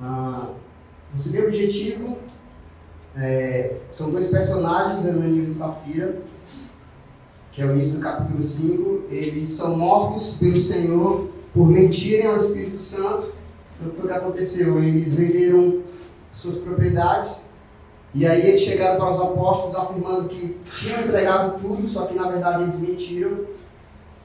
[0.00, 0.50] Ah,
[1.14, 2.18] o segundo objetivo
[3.16, 6.18] é, são dois personagens, Ananias e Safira,
[7.52, 9.04] que é o início do capítulo 5.
[9.10, 13.32] Eles são mortos pelo Senhor por mentirem ao Espírito Santo.
[13.80, 14.82] Então, o que aconteceu?
[14.82, 15.82] Eles venderam
[16.32, 17.48] suas propriedades
[18.14, 22.28] e aí eles chegaram para os apóstolos afirmando que tinham entregado tudo, só que na
[22.28, 23.44] verdade eles mentiram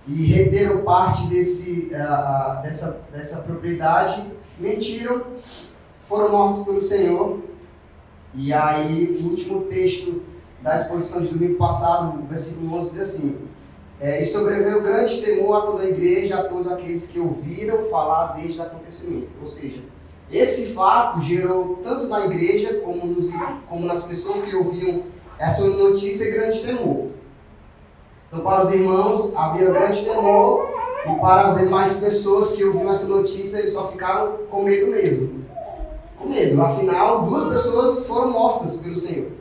[0.08, 5.23] e reteram parte desse, uh, dessa, dessa propriedade, mentiram,
[6.07, 7.39] foram mortos pelo Senhor.
[8.35, 10.21] E aí, o último texto
[10.61, 13.39] da exposição de domingo passado, no versículo 11, diz assim:
[13.99, 18.34] é, E sobreveu grande temor a toda a igreja, a todos aqueles que ouviram falar
[18.34, 19.30] deste acontecimento.
[19.41, 19.81] Ou seja,
[20.31, 23.30] esse fato gerou, tanto na igreja como, nos,
[23.70, 25.03] como nas pessoas que ouviam
[25.38, 27.09] essa notícia, grande temor.
[28.27, 30.67] Então, para os irmãos, havia grande temor,
[31.05, 35.44] e para as demais pessoas que ouviram essa notícia, eles só ficaram com medo mesmo.
[36.17, 36.61] Com medo.
[36.61, 39.31] Afinal, duas pessoas foram mortas pelo Senhor.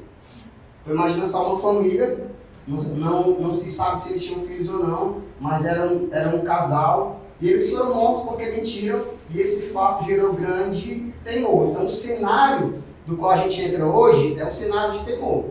[0.82, 2.26] Então, imagina só uma família,
[2.66, 7.20] não, não, se sabe se eles tinham filhos ou não, mas eram, eram um casal,
[7.40, 11.70] e eles foram mortos porque mentiram, e esse fato gerou grande temor.
[11.70, 15.50] Então, o cenário do qual a gente entra hoje é um cenário de temor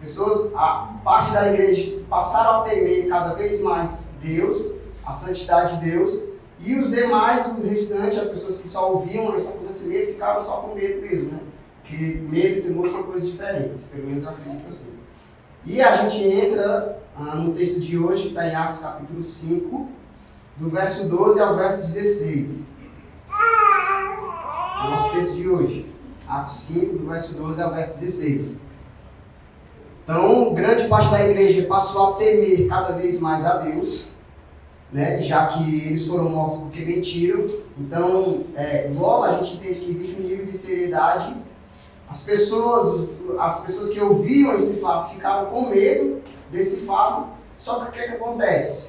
[0.00, 4.74] pessoas, a parte da igreja passaram a temer cada vez mais Deus,
[5.08, 6.28] a santidade de Deus,
[6.60, 10.74] e os demais, o restante, as pessoas que só ouviam esse acontecimento, ficaram só com
[10.74, 11.40] medo mesmo, né?
[11.80, 14.92] Porque medo e temor são coisas diferentes, pelo menos eu acredito assim.
[15.64, 19.88] E a gente entra ah, no texto de hoje, que está em Atos capítulo 5,
[20.58, 22.74] do verso 12 ao verso 16.
[23.30, 25.94] É o nosso texto de hoje.
[26.28, 28.60] Atos 5, do verso 12 ao verso 16.
[30.04, 34.17] Então, grande parte da igreja passou a temer cada vez mais a Deus,
[34.92, 35.20] né?
[35.22, 37.46] já que eles foram mortos porque mentiram.
[37.78, 41.36] Então, é, logo a gente entende que existe um nível de seriedade.
[42.08, 47.28] As pessoas, as pessoas que ouviam esse fato ficaram com medo desse fato.
[47.56, 48.88] Só que o que, é que acontece?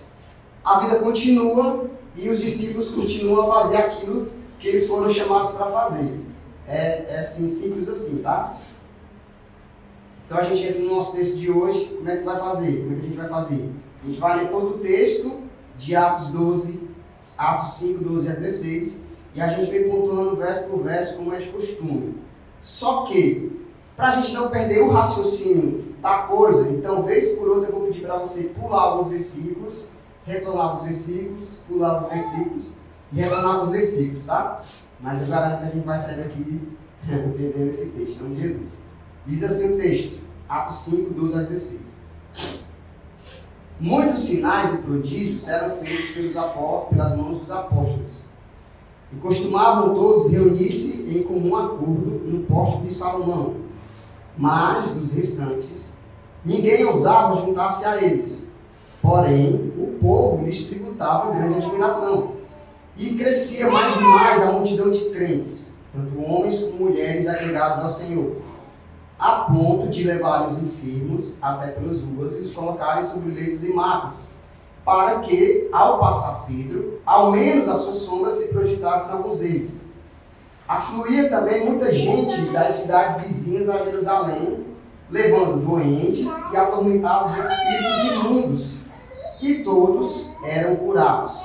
[0.63, 5.67] A vida continua e os discípulos continuam a fazer aquilo que eles foram chamados para
[5.67, 6.19] fazer.
[6.67, 8.55] É, é assim, simples assim, tá?
[10.25, 12.81] Então a gente entra no nosso texto de hoje, como é que vai fazer?
[12.81, 13.69] Como é que a gente vai fazer?
[14.03, 15.48] A gente vai ler todo o texto
[15.79, 16.89] de Atos 12,
[17.37, 19.03] Atos 5, 12 a 16,
[19.33, 22.17] e a gente vem pontuando verso por verso, como é de costume.
[22.61, 27.69] Só que, para a gente não perder o raciocínio da coisa, então, vez por outra,
[27.69, 29.91] eu vou pedir para você pular alguns versículos,
[30.25, 32.79] retornar os versículos, pular os versículos
[33.13, 34.61] e retornar os versículos, tá?
[34.99, 36.61] Mas eu garanto que a gente vai sair daqui
[37.07, 38.79] entendendo esse texto, de Jesus.
[39.25, 40.19] Diz assim o texto,
[40.49, 42.01] Atos 5, 12 a 16.
[43.79, 48.25] Muitos sinais e prodígios eram feitos pelos pelas mãos dos apóstolos.
[49.13, 53.55] E costumavam todos reunir-se em comum acordo no pórtico de Salomão.
[54.37, 55.93] Mas dos restantes,
[56.43, 58.51] ninguém ousava juntar-se a eles.
[59.01, 62.33] Porém, o povo lhes tributava grande admiração.
[62.97, 67.89] E crescia mais e mais a multidão de crentes, tanto homens como mulheres agregados ao
[67.89, 68.48] Senhor
[69.19, 73.73] a ponto de levar os enfermos até pelas ruas e os colocarem sobre leitos e
[73.73, 74.31] matas,
[74.85, 79.89] para que, ao passar Pedro, ao menos a sua sombra se projetasse em alguns deles.
[80.65, 84.65] Afluía também muita gente das cidades vizinhas a Jerusalém,
[85.11, 88.75] levando doentes e atormentados de espíritos imundos,
[89.41, 91.41] e todos eram curados.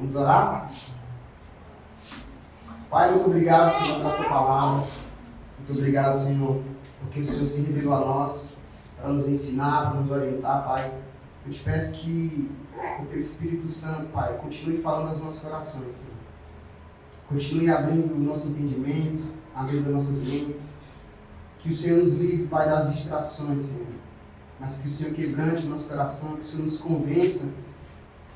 [0.00, 0.70] Vamos orar?
[2.88, 4.84] Pai, muito obrigado, Senhor, pela tua palavra.
[5.58, 6.71] Muito obrigado, Senhor
[7.12, 8.56] porque o Senhor se revelou a nós
[8.96, 10.94] para nos ensinar, para nos orientar, Pai.
[11.44, 12.50] Eu te peço que
[13.02, 16.16] o Teu Espírito Santo, Pai, continue falando aos nossos corações, Senhor.
[17.28, 19.24] Continue abrindo o nosso entendimento,
[19.54, 20.74] abrindo as nossas mentes.
[21.58, 23.88] Que o Senhor nos livre, Pai, das distrações, Senhor.
[24.58, 27.52] Mas que o Senhor quebrante o nosso coração, que o Senhor nos convença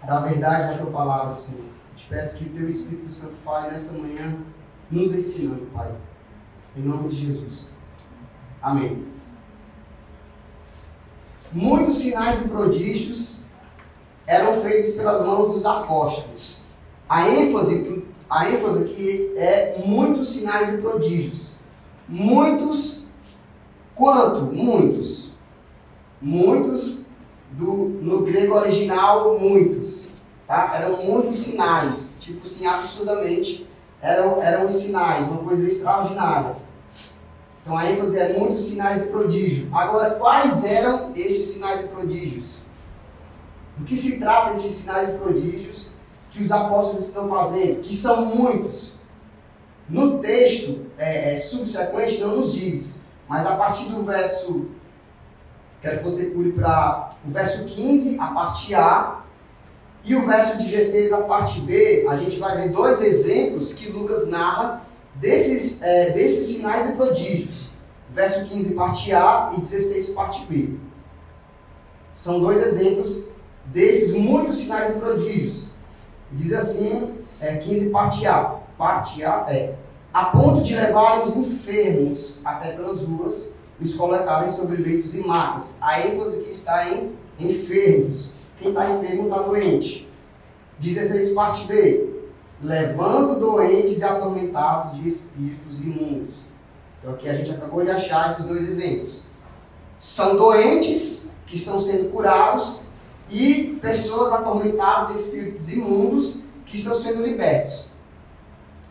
[0.07, 1.65] da verdade da Tua palavra, Senhor.
[1.65, 4.37] Eu te peço que o Teu Espírito Santo fale nessa manhã,
[4.91, 5.91] nos ensinando, Pai.
[6.77, 7.76] Em nome de Jesus.
[8.67, 9.07] Amém.
[11.53, 13.43] Muitos sinais e prodígios
[14.27, 16.63] eram feitos pelas mãos dos apóstolos.
[17.09, 21.61] A ênfase, a ênfase aqui é muitos sinais e prodígios.
[22.09, 23.11] Muitos,
[23.95, 24.53] quanto?
[24.53, 25.35] Muitos.
[26.21, 27.05] Muitos,
[27.53, 27.73] do,
[28.03, 30.09] no grego original, muitos.
[30.45, 30.73] Tá?
[30.75, 33.65] Eram muitos sinais, tipo assim, absurdamente,
[34.03, 36.66] eram, eram sinais, uma coisa extraordinária.
[37.67, 39.69] Então a ênfase é muitos sinais e prodígios.
[39.73, 42.61] Agora, quais eram esses sinais e prodígios?
[43.77, 45.91] Do que se trata esses sinais e prodígios
[46.31, 47.81] que os apóstolos estão fazendo?
[47.81, 48.93] Que são muitos.
[49.89, 54.67] No texto é, é, subsequente não nos diz, mas a partir do verso,
[55.83, 59.23] quero que você pule para o verso 15, a parte A,
[60.05, 64.29] e o verso 16, a parte B, a gente vai ver dois exemplos que Lucas
[64.29, 64.86] narra
[65.17, 67.71] desses, é, desses sinais e prodígios.
[68.13, 70.77] Verso 15, parte A, e 16, parte B.
[72.13, 73.27] São dois exemplos
[73.67, 75.67] desses muitos sinais e prodígios.
[76.33, 78.61] Diz assim, é, 15, parte A.
[78.79, 79.75] Parte A é
[80.13, 85.21] a ponto de levarem os enfermos até pelas ruas e os colocarem sobre leitos e
[85.27, 85.77] macas.
[85.81, 88.33] A ênfase que está em enfermos.
[88.59, 90.09] Quem está enfermo está doente.
[90.79, 92.16] 16, parte B.
[92.63, 96.37] Levando doentes e atormentados de espíritos imundos.
[96.99, 99.27] Então aqui a gente acabou de achar esses dois exemplos.
[99.99, 102.83] São doentes que estão sendo curados
[103.31, 107.91] e pessoas atormentadas em espíritos imundos que estão sendo libertos.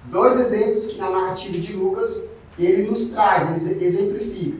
[0.05, 4.57] Dois exemplos que na narrativa de Lucas ele nos traz, ele exemplifica.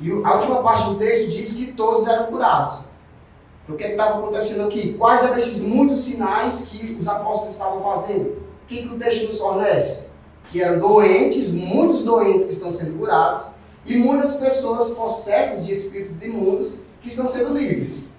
[0.00, 2.80] E a última parte do texto diz que todos eram curados.
[3.66, 4.94] Então o que é estava acontecendo aqui?
[4.94, 8.28] Quais eram esses muitos sinais que os apóstolos estavam fazendo?
[8.28, 10.06] O que, que o texto nos fornece?
[10.52, 16.22] Que eram doentes, muitos doentes que estão sendo curados, e muitas pessoas possessas de espíritos
[16.22, 18.12] imundos que estão sendo livres.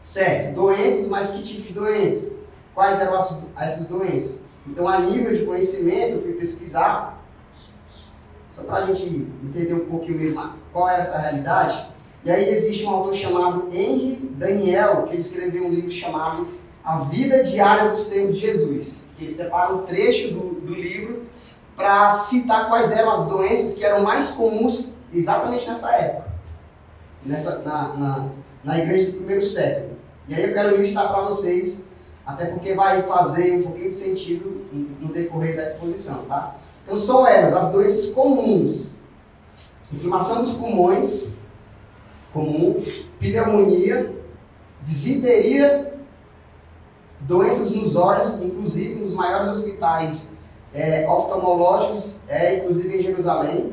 [0.00, 2.40] Certo, doenças, mas que tipo de doenças?
[2.74, 3.16] Quais eram
[3.58, 4.44] essas doenças?
[4.66, 7.22] Então, a nível de conhecimento, eu fui pesquisar,
[8.50, 11.97] só para a gente entender um pouquinho mesmo qual é essa realidade.
[12.24, 16.48] E aí existe um autor chamado Henry Daniel, que escreveu um livro chamado
[16.84, 19.02] A Vida Diária dos Tempos de Jesus.
[19.16, 21.22] Que ele separa um trecho do, do livro
[21.76, 26.28] para citar quais eram as doenças que eram mais comuns exatamente nessa época,
[27.24, 28.28] nessa, na, na,
[28.64, 29.96] na igreja do primeiro século.
[30.26, 31.84] E aí eu quero listar para vocês,
[32.26, 34.66] até porque vai fazer um pouquinho de sentido
[35.00, 36.56] no decorrer da exposição, tá?
[36.84, 38.90] Então são elas, as doenças comuns.
[39.92, 41.28] Inflamação dos pulmões,
[42.38, 42.76] comum,
[43.18, 44.14] pneumonia,
[44.80, 45.92] disenteria,
[47.20, 50.38] doenças nos olhos, inclusive nos maiores hospitais
[50.72, 53.72] é, oftalmológicos, é, inclusive em Jerusalém,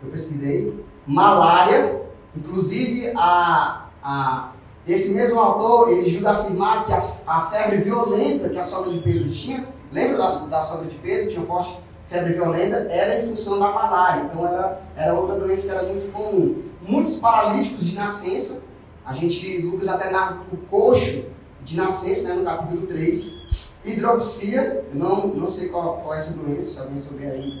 [0.00, 2.02] eu pesquisei, malária,
[2.36, 4.52] inclusive a, a
[4.86, 8.92] esse mesmo autor, ele ajuda a afirmar que a, a, febre violenta que a sogra
[8.92, 13.28] de Pedro tinha, lembra da, da sogra de Pedro, tinha forte febre violenta, era em
[13.28, 16.62] função da malária, então era, era outra doença que era muito comum.
[16.88, 18.64] Muitos paralíticos de nascença,
[19.04, 21.26] a gente, Lucas até narra o coxo
[21.62, 23.42] de nascença, né, no capítulo 3,
[23.84, 27.60] hidropsia, eu não, não sei qual, qual é essa doença, se alguém souber aí,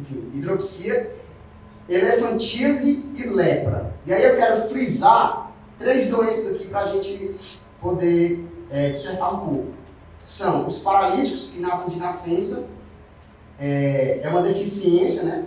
[0.00, 1.14] enfim, hidropsia,
[1.86, 3.94] elefantíase e lepra.
[4.06, 7.36] E aí eu quero frisar três doenças aqui para a gente
[7.78, 9.72] poder é, dissertar um pouco.
[10.22, 12.70] São os paralíticos que nascem de nascença,
[13.60, 15.44] é, é uma deficiência, né?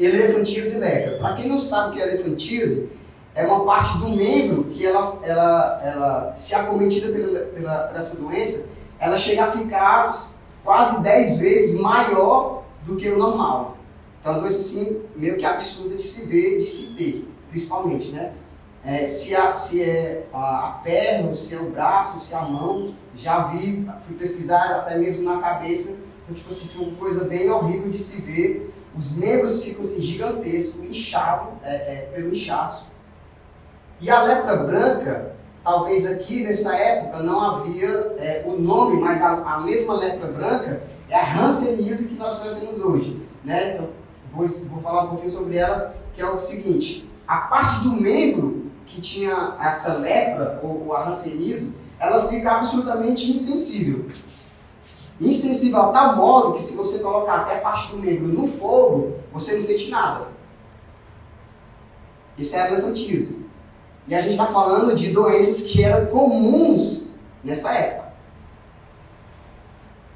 [0.00, 1.18] Elefantíase e lepra.
[1.18, 2.90] Para quem não sabe o que é elefantíase,
[3.34, 8.16] é uma parte do membro que ela, ela, ela se acometida pela, pela, por essa
[8.16, 8.68] doença,
[8.98, 10.10] ela chega a ficar
[10.64, 13.76] quase 10 vezes maior do que o normal.
[14.20, 18.10] Então, é uma doença assim, meio que absurda de se ver, de se ter, principalmente,
[18.10, 18.32] né?
[18.82, 22.94] É, se, a, se é a perna, se é o braço, se é a mão,
[23.14, 27.50] já vi, fui pesquisar até mesmo na cabeça, então, tipo assim, foi uma coisa bem
[27.50, 28.72] horrível de se ver.
[28.96, 32.90] Os membros ficam assim, gigantescos, inchados é, é, pelo inchaço.
[34.00, 39.32] E a lepra branca, talvez aqui nessa época não havia é, o nome, mas a,
[39.32, 43.22] a, mesma lepra branca é a Hanseníase que nós conhecemos hoje.
[43.44, 43.74] Né?
[43.74, 43.90] Então,
[44.32, 48.70] vou, vou falar um pouquinho sobre ela, que é o seguinte: a parte do membro
[48.86, 54.06] que tinha essa lepra, ou, ou a hanseníase, ela fica absolutamente insensível.
[55.20, 59.54] Insensível a tal modo que se você colocar até parte do membro no fogo, você
[59.54, 60.28] não sente nada.
[62.38, 63.46] Isso é a elefantíase.
[64.08, 67.10] E a gente está falando de doenças que eram comuns
[67.44, 68.14] nessa época.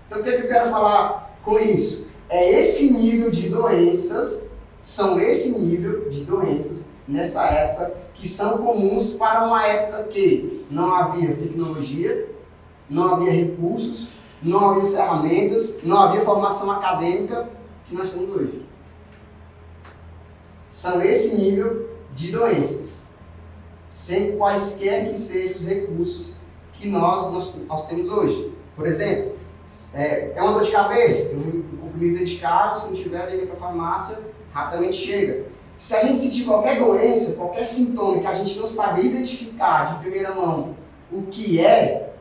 [0.06, 2.08] Então o que, é que eu quero falar com isso?
[2.28, 9.10] É esse nível de doenças, são esse nível de doenças nessa época que são comuns
[9.12, 12.30] para uma época que não havia tecnologia,
[12.88, 14.13] não havia recursos,
[14.44, 17.48] não havia ferramentas, não havia formação acadêmica
[17.86, 18.66] que nós temos hoje.
[20.66, 23.04] São esse nível de doenças,
[23.88, 26.36] sem quaisquer que sejam os recursos
[26.72, 28.52] que nós, nós, nós temos hoje.
[28.76, 29.32] Por exemplo,
[29.94, 33.60] é, é uma dor de cabeça, um comprimido dedicado, se não tiver, liga para a
[33.60, 34.18] farmácia,
[34.52, 35.46] rapidamente chega.
[35.76, 40.00] Se a gente sentir qualquer doença, qualquer sintoma que a gente não sabe identificar de
[40.00, 40.76] primeira mão
[41.10, 42.14] o que é,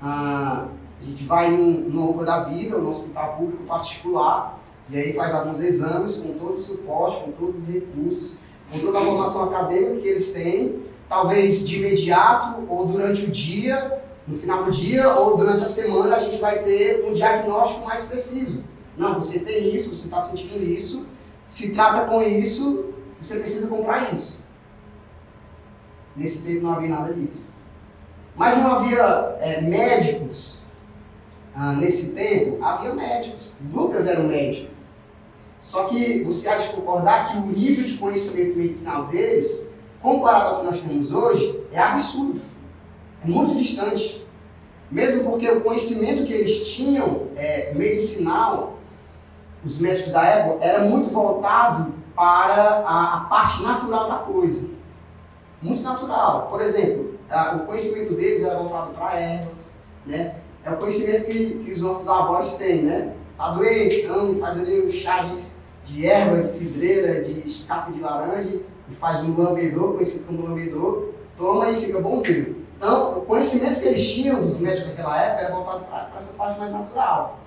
[0.00, 0.68] ah,
[1.02, 5.34] A gente vai no, no Opa da Vida, no hospital público particular, e aí faz
[5.34, 8.38] alguns exames com todo o suporte, com todos os recursos,
[8.70, 14.00] com toda a formação acadêmica que eles têm, talvez de imediato ou durante o dia,
[14.28, 18.04] no final do dia ou durante a semana, a gente vai ter um diagnóstico mais
[18.04, 18.62] preciso.
[18.96, 21.04] Não, você tem isso, você está sentindo isso,
[21.48, 24.40] se trata com isso, você precisa comprar isso.
[26.14, 27.50] Nesse tempo não havia nada disso.
[28.36, 30.61] Mas não havia é, médicos
[31.54, 33.54] ah, nesse tempo, havia médicos.
[33.72, 34.70] Lucas era um médico.
[35.60, 39.68] Só que você há de concordar que o nível de conhecimento medicinal deles,
[40.00, 42.40] comparado ao que nós temos hoje, é absurdo.
[43.24, 44.26] É muito distante.
[44.90, 48.78] Mesmo porque o conhecimento que eles tinham é, medicinal,
[49.64, 54.70] os médicos da época, era muito voltado para a, a parte natural da coisa.
[55.62, 56.48] Muito natural.
[56.50, 60.36] Por exemplo, a, o conhecimento deles era voltado para ervas, né?
[60.64, 63.14] É o conhecimento que, que os nossos avós têm, né?
[63.36, 65.36] Tá doente, então faz ali um chá de,
[65.84, 71.08] de erva, de cidreira, de casca de laranja, e faz um lambedor, conhecido como lambedor,
[71.36, 72.62] toma e fica bonzinho.
[72.76, 76.58] Então, o conhecimento que eles tinham dos médicos daquela época era voltado para essa parte
[76.58, 77.40] mais natural.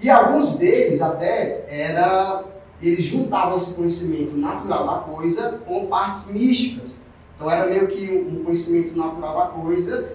[0.00, 2.44] E alguns deles até era
[2.82, 7.00] eles juntavam esse conhecimento natural da coisa com partes místicas.
[7.36, 10.12] Então era meio que um conhecimento natural da coisa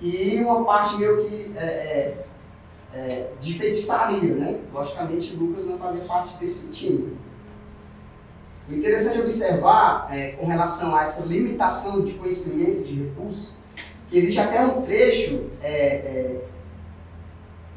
[0.00, 2.26] e uma parte meio que é, é,
[2.92, 4.58] é, de feitiçaria, né?
[4.72, 7.16] Logicamente, Lucas não fazia parte desse time.
[8.68, 13.54] Interessante observar, é, com relação a essa limitação de conhecimento, de recursos,
[14.08, 16.44] que existe até um trecho é, é,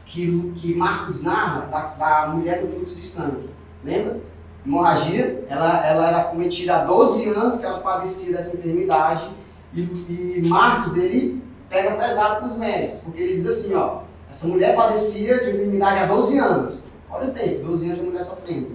[0.05, 3.49] que, que Marcos narra da, da mulher do fluxo de sangue.
[3.83, 4.19] Lembra?
[4.65, 9.29] Hemorragia, ela, ela era cometida há 12 anos que ela padecia dessa enfermidade.
[9.73, 14.47] E, e Marcos, ele pega pesado com os médicos, porque ele diz assim, ó, essa
[14.47, 16.79] mulher padecia de enfermidade há 12 anos.
[17.09, 18.71] Olha o tempo, 12 anos de mulher sofrendo.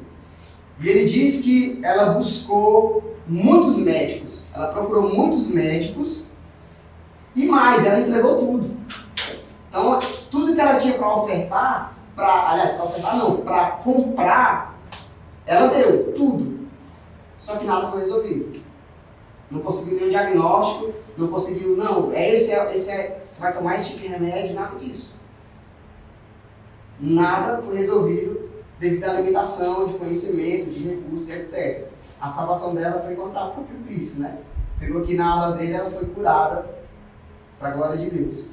[0.80, 6.30] E ele diz que ela buscou muitos médicos, ela procurou muitos médicos
[7.34, 8.76] e mais, ela entregou tudo.
[9.68, 9.98] Então,
[10.30, 14.78] tudo que ela tinha para ofertar, para, aliás, para ofertar não, para comprar,
[15.46, 16.68] ela deu tudo.
[17.36, 18.63] Só que nada foi resolvido.
[19.50, 23.74] Não conseguiu nenhum diagnóstico, não conseguiu, não, é esse, é, esse é, você vai tomar
[23.74, 25.14] esse tipo de remédio, nada disso.
[26.98, 31.88] Nada foi resolvido devido à limitação de conhecimento, de recursos, etc.
[32.20, 34.38] A salvação dela foi encontrar o próprio Cristo, né?
[34.78, 36.66] Pegou aqui na aula dele, ela foi curada
[37.58, 38.48] para a glória de Deus.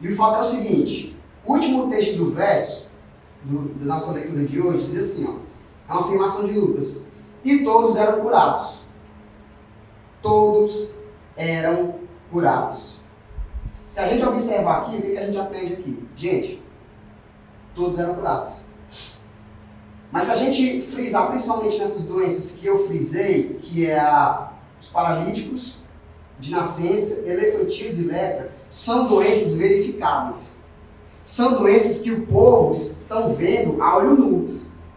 [0.00, 2.88] E o fato é o seguinte: o último texto do verso,
[3.44, 5.36] do, da nossa leitura de hoje, diz assim: ó,
[5.88, 7.06] é uma afirmação de Lucas.
[7.44, 8.82] E todos eram curados.
[10.20, 10.94] Todos
[11.36, 11.96] eram
[12.30, 12.96] curados.
[13.86, 16.08] Se a gente observar aqui, o que, a gente aprende aqui?
[16.16, 16.62] Gente,
[17.74, 18.60] todos eram curados.
[20.10, 24.88] Mas se a gente frisar principalmente nessas doenças que eu frisei, que é a, os
[24.88, 25.80] paralíticos
[26.38, 30.62] de nascença, elefantismo e lepra, são doenças verificáveis.
[31.24, 34.51] São doenças que o povo estão vendo a olho nu.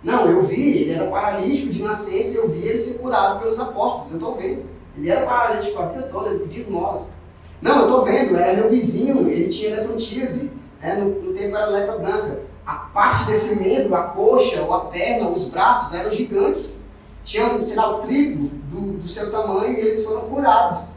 [0.05, 4.11] Não, eu vi, ele era paralítico de nascença, eu vi ele ser curado pelos apóstolos,
[4.11, 4.63] eu estou vendo.
[4.95, 7.11] Ele era paralítico a vida toda, ele pedia esmolas.
[7.59, 10.93] Não, eu estou vendo, era meu vizinho, ele tinha elefantíase, né?
[10.97, 12.41] no, no tempo era lepra branca.
[12.63, 16.81] A parte desse membro, a coxa ou a perna, os braços eram gigantes.
[17.23, 20.89] Tinham, sei lá, o triplo do, do seu tamanho e eles foram curados.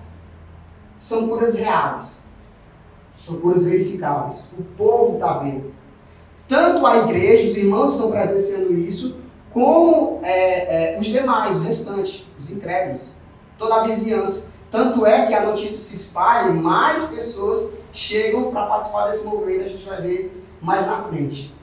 [0.94, 2.26] São curas reais.
[3.16, 4.50] São curas verificáveis.
[4.58, 5.72] O povo está vendo.
[6.48, 9.18] Tanto a igreja, os irmãos estão presenciando isso,
[9.52, 13.16] como é, é, os demais, o restante, os incrédulos,
[13.58, 14.48] toda a vizinhança.
[14.70, 19.64] Tanto é que a notícia se espalha e mais pessoas chegam para participar desse movimento,
[19.64, 21.54] a gente vai ver mais na frente.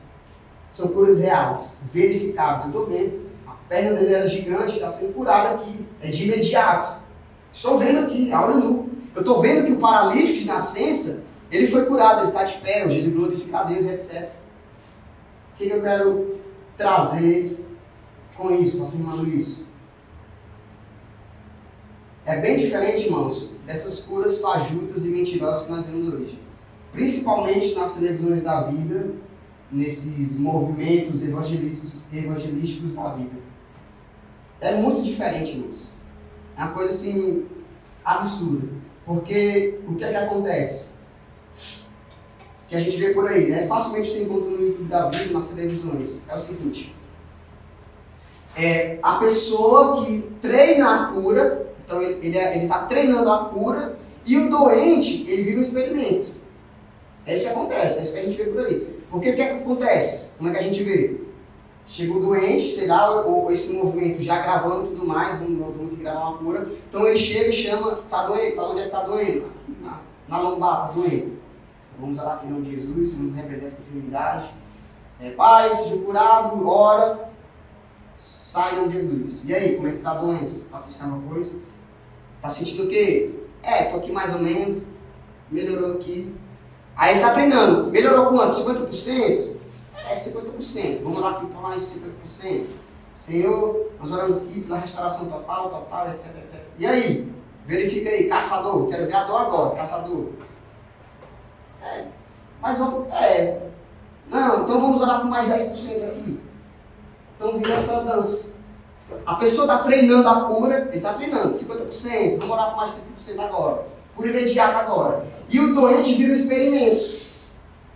[0.70, 2.62] São curas reais, verificáveis.
[2.62, 7.00] Eu estou vendo, a perna dele era gigante, está sendo curada aqui, é de imediato.
[7.52, 8.90] Estou vendo aqui, a olho nu.
[9.16, 12.86] Eu estou vendo que o paralítico de nascença, ele foi curado, ele está de pé,
[12.86, 14.30] hoje ele glorifica a Deus, etc.
[15.56, 16.36] O que, que eu quero
[16.76, 17.66] trazer
[18.36, 19.66] com isso, afirmando isso?
[22.26, 26.38] É bem diferente, irmãos, dessas curas fajutas e mentirosas que nós vemos hoje.
[26.92, 29.14] Principalmente nas televisões da vida,
[29.72, 33.38] nesses movimentos evangelísticos, evangelísticos da vida.
[34.60, 35.92] É muito diferente, irmãos.
[36.58, 37.46] É uma coisa assim
[38.04, 38.68] absurda.
[39.06, 40.95] Porque o que é que acontece?
[42.76, 43.68] Que a gente vê por aí, né?
[43.68, 46.22] Facilmente você encontra no YouTube da Bíblia, nas televisões.
[46.28, 46.96] É o seguinte:
[48.58, 54.38] é a pessoa que treina a cura, então ele está é, treinando a cura, e
[54.38, 56.34] o doente, ele vira um experimento.
[57.26, 58.96] É isso que acontece, é isso que a gente vê por aí.
[59.10, 60.30] Porque o que, é que acontece?
[60.38, 61.22] Como é que a gente vê?
[61.88, 66.30] Chega o doente, sei lá, ou, esse movimento já gravando tudo mais, vamos que gravar
[66.30, 66.72] uma cura.
[66.90, 69.52] Então ele chega e chama, tá doendo, para onde é que tá doendo?
[69.82, 71.35] Na, na lombar, tá doendo.
[72.00, 74.50] Vamos orar aqui em nome de Jesus, vamos repreender essa enfermidade.
[75.20, 77.30] É, pai, seja curado, ora,
[78.16, 79.42] sai em nome de Jesus.
[79.46, 80.66] E aí, como é que tá a doença?
[80.70, 81.60] Tá sentindo alguma coisa?
[82.42, 83.34] Tá sentindo o quê?
[83.64, 84.96] É, tô aqui mais ou menos,
[85.50, 86.36] melhorou aqui.
[86.98, 88.54] Aí ele tá treinando, melhorou quanto?
[88.54, 89.56] 50%?
[90.10, 91.02] É, 50%.
[91.02, 91.82] Vamos lá aqui para mais
[92.26, 92.66] 50%.
[93.16, 96.62] Senhor, nós oramos aqui pela restauração total, total, etc, etc.
[96.78, 97.34] E aí?
[97.66, 100.30] Verifica aí, caçador, quero ver a dor agora, caçador.
[101.86, 102.06] É,
[102.62, 102.80] mas
[103.22, 103.62] é.
[104.30, 106.40] Não, então vamos orar por mais 10% aqui.
[107.36, 108.56] Então vira essa dança.
[109.26, 113.40] A pessoa está treinando a cura, ele está treinando 50%, vamos orar por mais 30%
[113.40, 113.86] agora.
[114.16, 115.28] Cura imediata agora.
[115.50, 117.26] E o doente vira um experimento.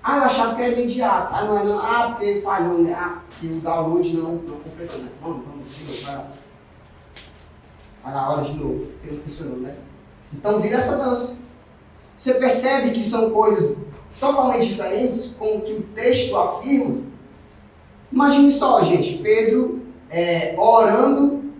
[0.03, 1.33] Ah, eu achava que era imediato.
[1.33, 1.79] Ah, não é não.
[1.79, 2.93] Ah, porque falhou, né?
[2.93, 5.09] Ah, porque o download não, não completou, né?
[5.21, 6.27] Vamos, vamos, de novo, vai lá.
[8.03, 9.75] Vai lá, hora de novo, porque não funcionou, né?
[10.33, 11.48] Então vira essa dança.
[12.19, 13.81] Você percebe que são coisas
[14.19, 17.03] totalmente diferentes com o que o texto afirma?
[18.11, 21.53] Imagine só, gente, Pedro é, orando,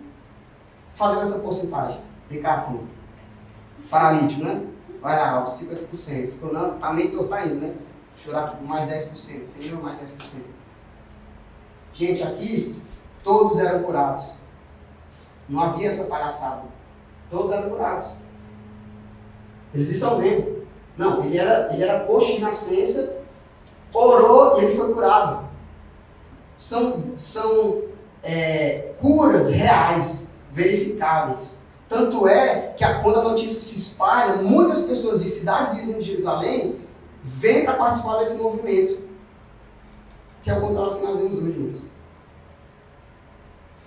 [0.94, 1.98] fazendo essa porcentagem.
[2.28, 2.88] Ricardo fundo.
[3.88, 4.66] Paralítico, né?
[5.00, 6.32] Vai lá, ó, 50%.
[6.32, 7.74] Ficou, não, tá meio torto ainda, né?
[8.14, 9.46] Chorar aqui por mais 10%.
[9.46, 10.42] Senhor, mais 10%.
[11.94, 12.82] Gente, aqui,
[13.24, 14.34] todos eram curados.
[15.48, 16.64] Não havia essa palhaçada.
[17.30, 18.12] Todos eram curados.
[19.74, 20.66] Eles estão vendo.
[20.96, 23.18] Não, ele era, ele era coxo de nascença,
[23.92, 25.48] orou e ele foi curado.
[26.56, 27.84] São, são
[28.22, 31.60] é, curas reais, verificáveis.
[31.88, 36.10] Tanto é que a, quando a notícia se espalha, muitas pessoas de cidades vizinhas de
[36.10, 36.80] Jerusalém
[37.22, 39.00] vêm para participar desse movimento.
[40.42, 41.88] Que é o contrário que nós vemos hoje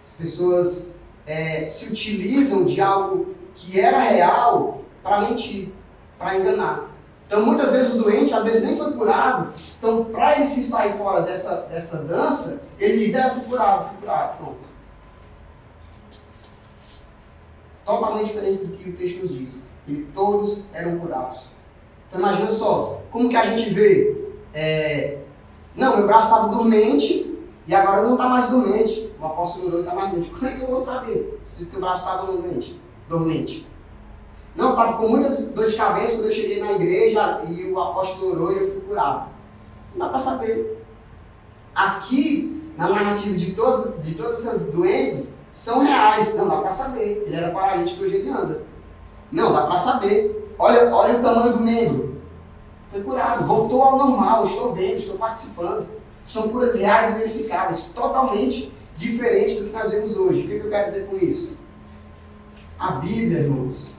[0.03, 0.93] As pessoas
[1.25, 5.73] é, se utilizam de algo que era real para mentir,
[6.17, 6.89] para enganar.
[7.27, 9.53] Então, muitas vezes o doente, às vezes nem foi curado.
[9.77, 13.97] Então, para ele se sair fora dessa, dessa dança, ele diz: É, fui curado, fui
[13.99, 14.37] curado.
[14.37, 14.73] Pronto.
[17.85, 19.63] Totalmente diferente do que o texto nos diz.
[19.87, 21.47] Eles todos eram curados.
[22.07, 24.15] Então, imagina só, como que a gente vê?
[24.53, 25.17] É,
[25.75, 27.35] não, meu braço estava dormente
[27.67, 29.11] e agora não está mais dormente.
[29.19, 30.29] O apóstolo e está mais dormente.
[30.29, 32.79] Como é que eu vou saber se o teu braço estava dormente?
[33.07, 33.67] dormente?
[34.55, 38.31] Não, tava com muita dor de cabeça quando eu cheguei na igreja e o apóstolo
[38.31, 39.29] orou e eu fui curado.
[39.95, 40.85] Não dá para saber.
[41.73, 46.35] Aqui, na narrativa de, todo, de todas essas doenças, são reais.
[46.35, 47.23] Não dá para saber.
[47.25, 48.63] Ele era paralítico, hoje ele anda.
[49.31, 50.53] Não, dá para saber.
[50.59, 52.21] Olha, olha o tamanho do membro.
[52.91, 55.87] Foi curado, voltou ao normal, estou vendo, estou participando.
[56.23, 60.43] São curas reais e verificáveis, totalmente diferente do que nós vemos hoje.
[60.43, 61.57] O que eu quero dizer com isso?
[62.77, 63.91] A Bíblia, irmãos,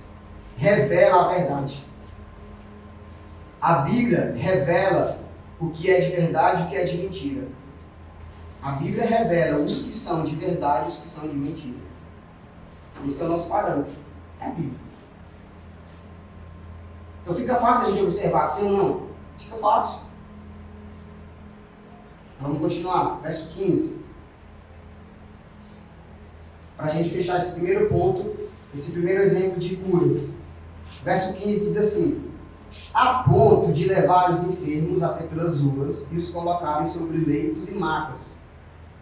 [0.57, 1.85] revela a verdade.
[3.61, 5.19] A Bíblia revela
[5.59, 7.49] o que é de verdade e o que é de mentira.
[8.63, 11.79] A Bíblia revela os que são de verdade e os que são de mentira.
[13.07, 13.93] Esse é o nosso parâmetro.
[14.41, 14.81] É a Bíblia.
[17.23, 19.09] Então fica fácil a gente observar sim ou não?
[19.39, 20.03] Fica fácil.
[22.41, 23.21] Vamos continuar.
[23.23, 24.05] Verso 15.
[26.77, 28.35] Para a gente fechar esse primeiro ponto,
[28.75, 30.35] esse primeiro exemplo de curas.
[31.05, 32.23] Verso 15 diz assim:
[32.95, 37.75] A ponto de levar os enfermos até pelas ruas e os colocarem sobre leitos e
[37.75, 38.37] macas,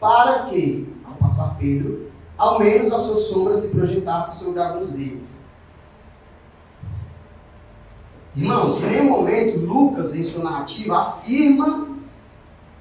[0.00, 5.42] para que, ao passar Pedro, ao menos a sua sombra se projetasse sobre alguns deles.
[8.34, 11.88] Irmãos, em nenhum momento Lucas, em sua narrativa, afirma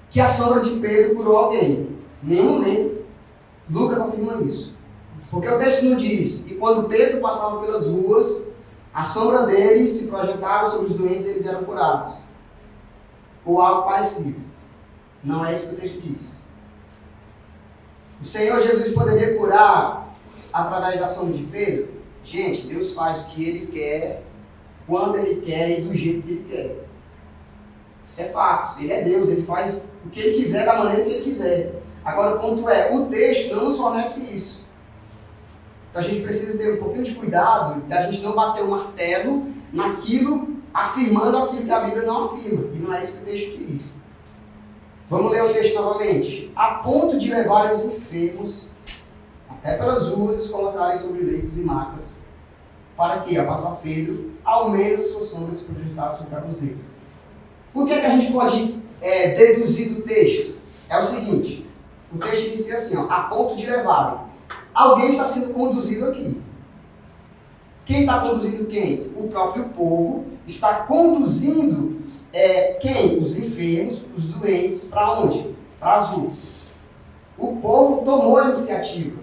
[0.09, 1.89] que a sombra de Pedro curou alguém.
[2.23, 3.05] Em nenhum momento
[3.69, 4.75] Lucas afirma isso.
[5.29, 8.50] Porque o texto não diz que quando Pedro passava pelas ruas,
[8.93, 12.23] a sombra deles se projetava sobre os doentes e eles eram curados.
[13.45, 14.39] Ou algo parecido.
[15.23, 16.41] Não é isso que o texto diz.
[18.21, 20.15] O Senhor Jesus poderia curar
[20.51, 22.01] através da sombra de Pedro?
[22.23, 24.23] Gente, Deus faz o que Ele quer,
[24.85, 26.85] quando Ele quer e do jeito que Ele quer.
[28.05, 28.79] Isso é fato.
[28.79, 31.81] Ele é Deus, Ele faz o que Ele quiser da maneira que Ele quiser.
[32.03, 34.60] Agora o ponto é, o texto não nos fornece isso.
[35.91, 39.51] Então a gente precisa ter um pouquinho de cuidado da gente não bater o martelo
[39.73, 42.69] naquilo, afirmando aquilo que a Bíblia não afirma.
[42.73, 43.95] E não é isso que o texto diz.
[45.09, 46.49] Vamos ler o texto novamente.
[46.55, 48.69] A ponto de levar os enfermos
[49.49, 52.19] até pelas ruas e colocarem sobre leitos e macas,
[52.95, 56.85] para que, a passar Pedro, ao menos sua sombra se projetasse sobre alguns leitos.
[57.73, 60.57] O que é que a gente pode é, deduzir do texto?
[60.89, 61.69] É o seguinte:
[62.13, 64.30] o texto inicia assim, ó, a ponto de levarem.
[64.73, 66.41] Alguém está sendo conduzido aqui.
[67.85, 69.11] Quem está conduzindo quem?
[69.15, 72.01] O próprio povo está conduzindo
[72.33, 73.19] é, quem?
[73.19, 75.55] Os enfermos, os doentes, para onde?
[75.79, 76.51] Para as ruas.
[77.37, 79.19] O povo tomou a iniciativa.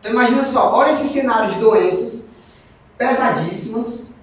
[0.00, 2.32] Então imagina só, olha esse cenário de doenças
[2.98, 4.14] pesadíssimas,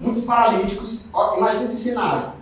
[0.00, 1.08] muitos paralíticos.
[1.36, 2.32] Imagina esse cenário.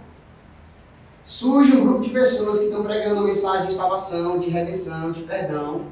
[1.22, 5.22] Surge um grupo de pessoas que estão pregando uma mensagem de salvação, de redenção, de
[5.22, 5.86] perdão.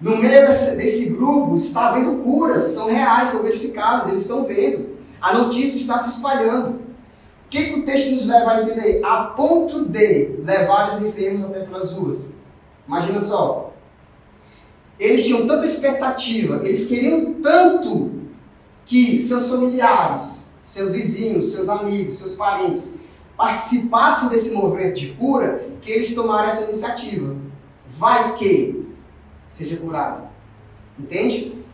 [0.00, 4.94] No meio desse, desse grupo está havendo curas, são reais, são verificáveis, eles estão vendo.
[5.20, 6.70] A notícia está se espalhando.
[6.70, 9.00] O que, que o texto nos leva a entender?
[9.04, 12.34] A ponto de levar os enfermos até pelas ruas.
[12.86, 13.72] Imagina só.
[14.98, 18.22] Eles tinham tanta expectativa, eles queriam tanto
[18.84, 22.98] que seus familiares, seus vizinhos, seus amigos, seus parentes
[23.36, 27.36] participassem desse movimento de cura, que eles tomaram essa iniciativa.
[27.88, 28.83] Vai que
[29.54, 30.26] seja curado.
[30.98, 31.64] Entende?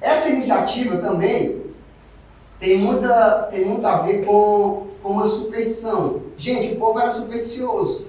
[0.00, 1.62] Essa iniciativa também
[2.60, 6.22] tem, muita, tem muito a ver com, com uma superstição.
[6.36, 8.06] Gente, o povo era supersticioso.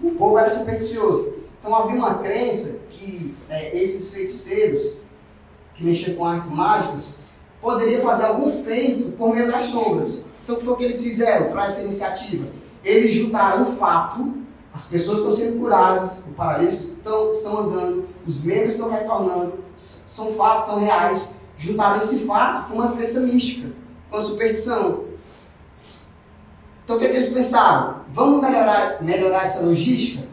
[0.00, 1.36] O povo era supersticioso.
[1.58, 4.96] Então havia uma crença que é, esses feiticeiros
[5.74, 7.18] que mexiam com artes mágicas
[7.60, 10.24] poderiam fazer algum feito por meio das sombras.
[10.42, 12.46] Então o que foi que eles fizeram para essa iniciativa?
[12.82, 14.32] Eles juntaram um fato,
[14.72, 20.32] as pessoas estão sendo curadas, os paralíticos estão, estão andando, os membros estão retornando, são
[20.34, 21.36] fatos, são reais.
[21.56, 23.72] Juntaram esse fato com uma crença mística,
[24.10, 25.04] com a superstição.
[26.84, 28.00] Então o que, é que eles pensaram?
[28.12, 30.26] Vamos melhorar, melhorar essa logística?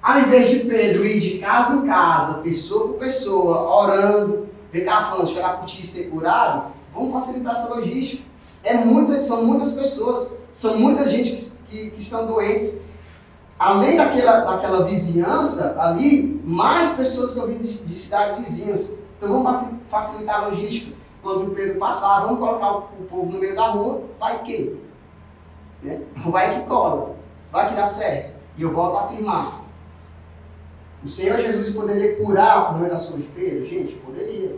[0.00, 4.48] Ao invés de Pedro ir de casa em casa, pessoa por pessoa, orando,
[4.84, 8.24] cá falando, chorar por ti e ser curado, vamos facilitar essa logística.
[8.64, 12.80] É muitas, são muitas pessoas, são muita gente que, que, que estão doentes.
[13.62, 18.98] Além daquela, daquela vizinhança ali, mais pessoas estão vindo de, de cidades vizinhas.
[19.16, 20.96] Então vamos facilitar a logística.
[21.22, 24.76] Quando o Pedro passar, vamos colocar o, o povo no meio da rua, vai que?
[25.80, 26.02] Né?
[26.16, 27.14] Vai que cola,
[27.52, 28.34] vai que dá certo.
[28.58, 29.62] E eu volto a afirmar.
[31.04, 33.64] O Senhor Jesus poderia curar por meio da sua Pedro?
[33.64, 34.56] Gente, poderia.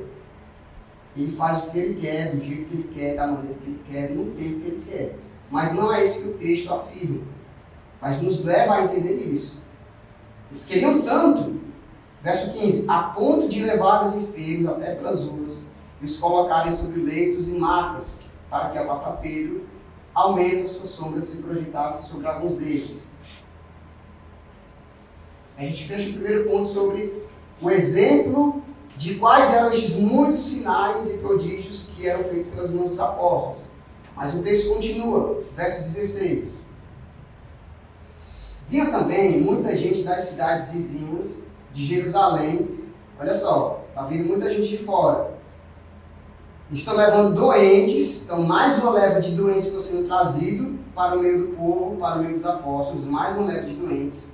[1.15, 3.81] Ele faz o que ele quer, do jeito que ele quer, da maneira que ele
[3.87, 5.19] quer, no tempo que ele quer.
[5.51, 7.34] Mas não é isso que o texto afirma.
[8.05, 9.63] Mas nos leva a entender isso.
[10.51, 11.59] Eles queriam tanto,
[12.23, 15.69] verso 15, a ponto de levar os enfermos até pelas ruas
[16.03, 19.67] e os colocarem sobre leitos e macas, para que ao passar Pedro,
[20.13, 23.15] ao menos a sua sombra se projetasse sobre alguns deles.
[25.57, 27.25] A gente fecha o primeiro ponto sobre
[27.63, 28.63] o exemplo
[28.99, 33.71] de quais eram estes muitos sinais e prodígios que eram feitos pelas mãos dos apóstolos.
[34.15, 36.64] Mas o texto continua, verso 16.
[38.75, 42.81] Vinha também muita gente das cidades vizinhas de Jerusalém.
[43.21, 45.39] Olha só, está vindo muita gente de fora.
[46.73, 51.47] Estão levando doentes, então mais uma leva de doentes estão sendo trazidos para o meio
[51.47, 54.33] do povo, para o meio dos apóstolos, mais uma leva de doentes.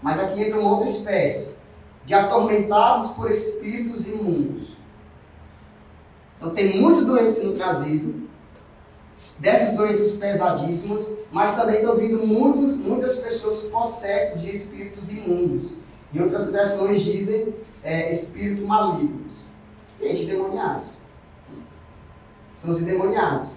[0.00, 1.56] Mas aqui entra uma outra espécie
[2.04, 4.74] de atormentados por espíritos imundos.
[6.38, 8.23] Então tem muito doente sendo trazido,
[9.38, 15.74] dessas doenças pesadíssimas, mas também estão vindo muitos, muitas pessoas possessas de espíritos imundos.
[16.12, 19.34] Em outras versões dizem é, espíritos malignos.
[20.00, 20.88] Gente, demoniados.
[22.54, 23.54] São os endemoniados.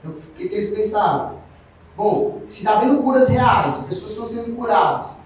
[0.00, 1.38] Então, o que, eles pensaram?
[1.96, 5.18] Bom, se está havendo curas reais, pessoas estão sendo curadas,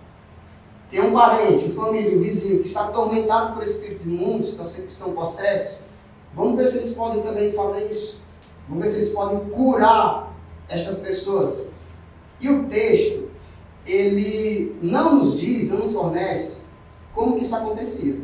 [0.90, 5.12] tem um parente, uma família, um vizinho que está atormentado por espíritos imundos, que estão
[5.12, 5.80] possessos,
[6.34, 8.23] vamos ver se eles podem também fazer isso.
[8.68, 10.34] Vamos ver se eles podem curar
[10.68, 11.68] estas pessoas.
[12.40, 13.28] E o texto,
[13.86, 16.62] ele não nos diz, não nos fornece
[17.14, 18.20] como que isso acontecia.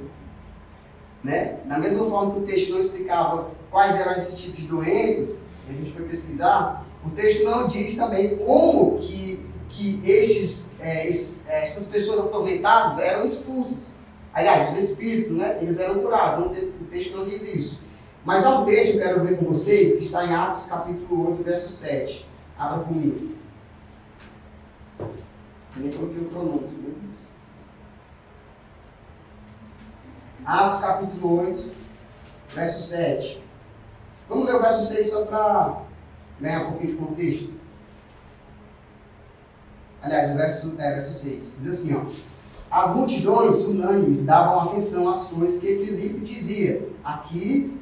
[1.23, 1.59] Né?
[1.67, 5.73] Da mesma forma que o texto não explicava quais eram esses tipos de doenças, a
[5.73, 11.87] gente foi pesquisar, o texto não diz também como que, que estes é, é, essas
[11.87, 13.97] pessoas atormentadas eram expulsas.
[14.33, 16.47] Aliás, os espíritos, né, eles eram curados.
[16.57, 17.81] o texto não diz isso.
[18.25, 21.31] Mas há um texto que eu quero ver com vocês, que está em Atos capítulo
[21.33, 22.29] 8, verso 7.
[22.59, 23.37] Abra comigo.
[25.77, 27.21] Nem coloquei o cronômetro, meu Deus.
[30.45, 31.71] Atos capítulo 8,
[32.55, 33.43] verso 7.
[34.29, 35.83] Vamos ler o verso 6 só para
[36.41, 37.55] ganhar um pouquinho de contexto.
[40.03, 41.57] Aliás, o verso, é, verso 6.
[41.59, 42.05] Diz assim, ó.
[42.71, 46.89] As multidões unânimes davam atenção às coisas que Filipe dizia.
[47.03, 47.80] Aqui,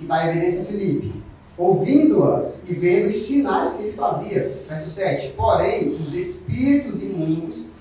[0.00, 1.22] que a evidência Filipe.
[1.56, 4.64] ouvindo-as e vendo os sinais que ele fazia.
[4.66, 5.34] Verso 7.
[5.34, 7.72] Porém, os espíritos imundos,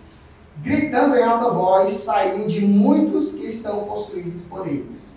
[0.61, 5.11] gritando em alta voz, saíam de muitos que estão possuídos por eles.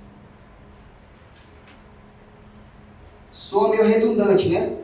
[3.32, 4.76] Soa meio redundante, né?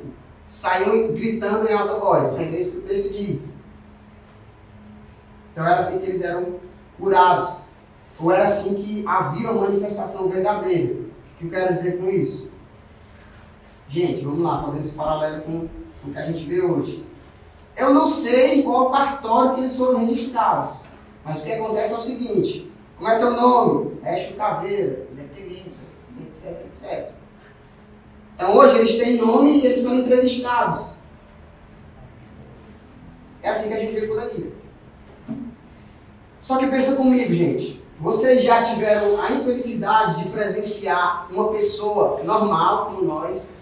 [0.44, 3.59] Saíam gritando em alta voz, mas é isso que o texto diz.
[5.52, 6.54] Então era assim que eles eram
[6.98, 7.68] curados.
[8.18, 11.08] Ou era assim que havia uma manifestação verdadeira.
[11.38, 12.51] O que eu quero dizer com isso?
[13.88, 15.68] Gente, vamos lá, fazendo esse paralelo com,
[16.05, 17.07] o que a gente vê hoje.
[17.77, 20.81] Eu não sei em qual cartório que eles foram registrados.
[21.24, 24.01] Mas o que acontece é o seguinte: como é teu nome?
[24.03, 25.70] Écio Caveira, Zé Pelinca,
[26.27, 27.11] etc, etc.
[28.35, 30.94] Então hoje eles têm nome e eles são entrevistados.
[33.42, 34.53] É assim que a gente vê por aí.
[36.40, 37.81] Só que pensa comigo, gente.
[38.01, 43.55] Vocês já tiveram a infelicidade de presenciar uma pessoa normal como nós,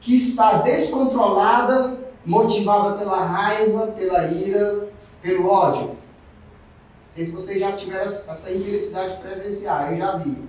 [0.00, 4.88] que está descontrolada, motivada pela raiva, pela ira,
[5.20, 5.88] pelo ódio.
[5.88, 5.96] Não
[7.04, 10.40] sei se vocês já tiveram essa infelicidade de presenciar, eu já vi.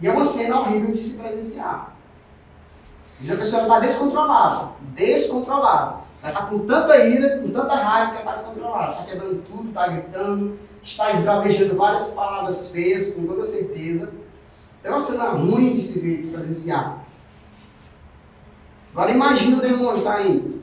[0.00, 1.96] E é uma cena horrível de se presenciar.
[3.20, 5.96] E a pessoa está descontrolada, descontrolada.
[6.22, 8.92] Ela está com tanta ira, com tanta raiva que ela está descontrolada.
[8.92, 14.14] Está quebrando tudo, está gritando, está esbravejando várias palavras feias, com toda certeza.
[14.80, 17.04] Então é uma cena ruim de se ver, de se presenciar.
[18.92, 20.62] Agora imagina o demônio saindo.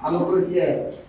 [0.00, 1.02] A loucura que é.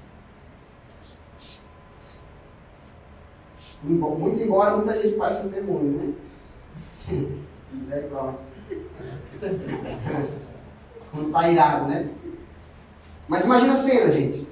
[3.84, 6.14] Muito embora muita gente pareça um demônio, né?
[6.88, 8.40] Sim, misericórdia.
[11.12, 12.10] Quando tá irado, né?
[13.28, 14.49] Mas imagina a cena, gente.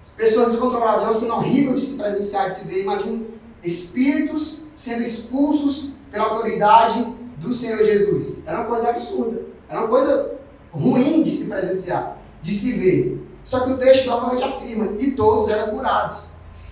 [0.00, 2.82] As pessoas descontroladas, uma cena horrível de se presenciar, de se ver.
[2.82, 3.26] Imagina
[3.62, 8.46] espíritos sendo expulsos pela autoridade do Senhor Jesus.
[8.46, 9.42] Era uma coisa absurda.
[9.68, 10.32] Era uma coisa
[10.72, 13.26] ruim de se presenciar, de se ver.
[13.44, 16.26] Só que o texto novamente afirma, e todos eram curados.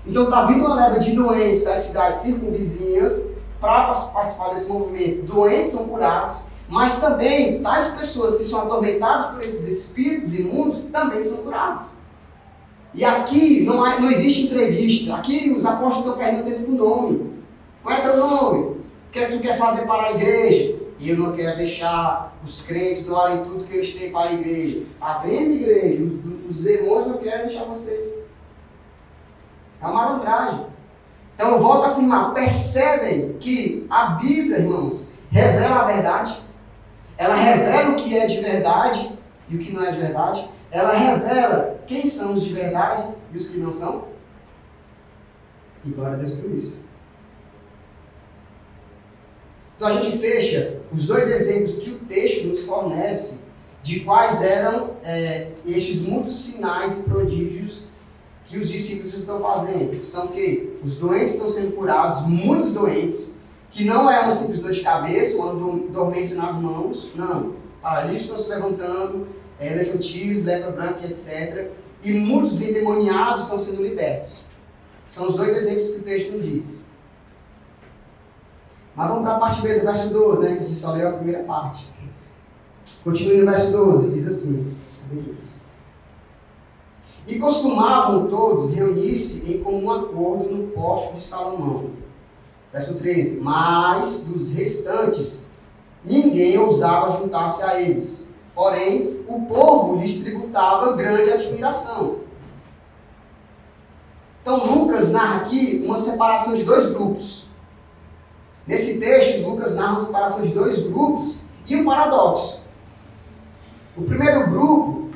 [0.06, 3.28] Então está vindo uma leva de doentes das cidades circunvizinhas
[3.60, 5.26] para participar desse movimento.
[5.26, 11.22] Doentes são curados, mas também tais pessoas que são atormentadas por esses espíritos imundos também
[11.22, 11.97] são curados.
[12.94, 15.14] E aqui não, há, não existe entrevista.
[15.14, 17.32] Aqui os apóstolos estão perguntando do nome.
[17.82, 18.60] Qual é teu nome?
[18.64, 20.76] O que, é que tu quer fazer para a igreja?
[20.98, 24.82] E eu não quero deixar os crentes doarem tudo que eles têm para a igreja.
[24.94, 26.02] Está vendo, igreja?
[26.02, 28.14] Os, os demônios não querem deixar vocês.
[29.80, 30.66] É uma malandragem.
[31.34, 36.36] Então eu volto a afirmar, percebem que a Bíblia, irmãos, revela a verdade.
[37.16, 39.08] Ela revela o que é de verdade
[39.48, 40.48] e o que não é de verdade.
[40.70, 44.08] Ela revela quem são os de verdade e os que não são.
[45.84, 46.80] E glória a Deus por isso.
[49.76, 53.40] Então a gente fecha os dois exemplos que o texto nos fornece
[53.82, 57.84] de quais eram é, estes muitos sinais e prodígios
[58.46, 60.02] que os discípulos estão fazendo.
[60.02, 63.36] São que os doentes estão sendo curados, muitos doentes,
[63.70, 65.54] que não é uma simples dor de cabeça, uma
[65.90, 67.54] dormência nas mãos, não.
[67.80, 69.28] Paralíticos estão se levantando,
[69.60, 71.70] elefantis, lepra branca, etc.
[72.02, 74.44] E muitos endemoniados estão sendo libertos.
[75.04, 76.84] São os dois exemplos que o texto nos diz.
[78.94, 80.56] Mas vamos para a parte B do verso 12, né?
[80.56, 81.88] Que a gente só leu a primeira parte.
[83.02, 84.76] Continue no verso 12, diz assim.
[87.26, 91.90] E costumavam todos reunir-se em comum acordo no pórtico de Salomão.
[92.72, 93.40] Verso 13.
[93.40, 95.48] Mas dos restantes,
[96.04, 98.27] ninguém ousava juntar-se a eles.
[98.58, 102.22] Porém, o povo lhes tributava grande admiração.
[104.42, 107.46] Então, Lucas narra aqui uma separação de dois grupos.
[108.66, 112.64] Nesse texto, Lucas narra a separação de dois grupos e um paradoxo.
[113.96, 115.08] O primeiro grupo,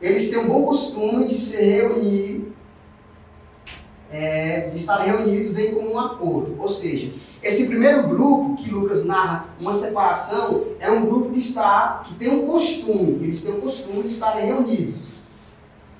[0.00, 2.55] eles têm um bom costume de se reunir,
[4.10, 6.56] é, de estar reunidos em comum acordo.
[6.58, 7.10] Ou seja,
[7.42, 12.28] esse primeiro grupo que Lucas narra uma separação é um grupo que está, que tem
[12.28, 15.16] um costume, eles têm um costume de estarem reunidos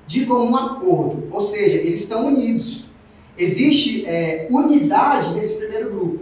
[0.07, 2.85] de comum acordo, ou seja, eles estão unidos.
[3.37, 6.19] Existe é, unidade nesse primeiro grupo.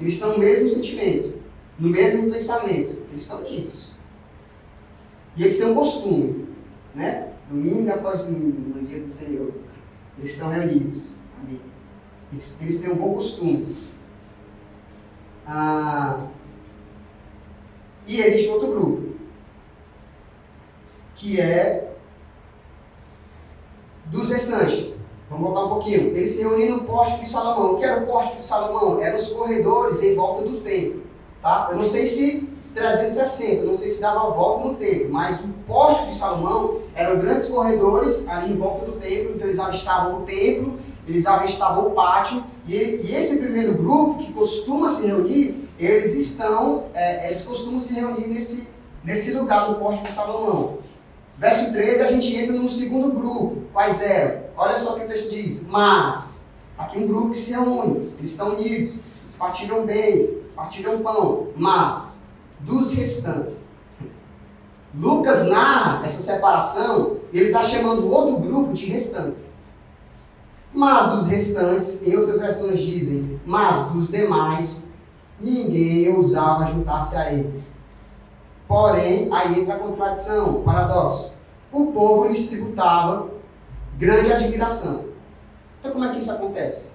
[0.00, 1.38] Eles estão no mesmo sentimento,
[1.78, 2.98] no mesmo pensamento.
[3.10, 3.92] Eles estão unidos.
[5.36, 6.48] E eles têm um costume,
[6.94, 7.28] né?
[7.48, 9.52] Domingo após domingo, no dia do Senhor.
[10.18, 11.60] Eles estão reunidos ali.
[12.32, 13.76] Eles, eles têm um bom costume.
[15.46, 16.28] Ah,
[18.06, 19.14] e existe outro grupo,
[21.14, 21.96] que é
[24.06, 24.94] dos restantes.
[25.28, 26.16] Vamos voltar um pouquinho.
[26.16, 27.74] Eles se reuniram no pórtico de Salomão.
[27.74, 29.02] O que era o pórtico de Salomão?
[29.02, 31.02] Eram os corredores em volta do templo.
[31.40, 31.68] Tá?
[31.70, 35.48] Eu não sei se 360, não sei se dava a volta no templo, mas o
[35.66, 40.22] pórtico de Salomão eram grandes corredores ali em volta do templo, então eles avistavam o
[40.22, 46.14] templo, eles avistavam o pátio, e, e esse primeiro grupo que costuma se reunir, eles
[46.14, 48.68] estão, é, eles costumam se reunir nesse,
[49.02, 50.78] nesse lugar no pórtico de Salomão.
[51.36, 53.64] Verso 13, a gente entra no segundo grupo.
[53.72, 54.44] Quais eram?
[54.56, 55.66] Olha só o que o texto diz.
[55.68, 56.46] Mas,
[56.78, 61.48] aqui um grupo que se reúne, eles estão unidos, eles partilham bens, partilham pão.
[61.56, 62.22] Mas,
[62.64, 63.72] dos restantes.
[64.98, 69.58] Lucas narra essa separação e ele está chamando outro grupo de restantes.
[70.72, 74.88] Mas dos restantes, em outras versões dizem, mas dos demais,
[75.40, 77.72] ninguém ousava juntar-se a eles.
[78.66, 81.32] Porém, aí entra a contradição, o paradoxo.
[81.70, 83.28] O povo lhes tributava
[83.98, 85.06] grande admiração.
[85.78, 86.92] Então, como é que isso acontece?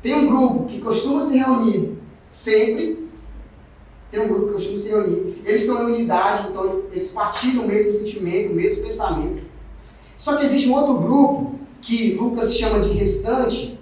[0.00, 3.01] Tem um grupo que costuma se reunir sempre,
[4.12, 7.66] tem um grupo que costuma se reunir, eles estão em unidade, então eles partilham o
[7.66, 9.42] mesmo sentimento, o mesmo pensamento.
[10.14, 13.80] Só que existe um outro grupo que Lucas chama de restante,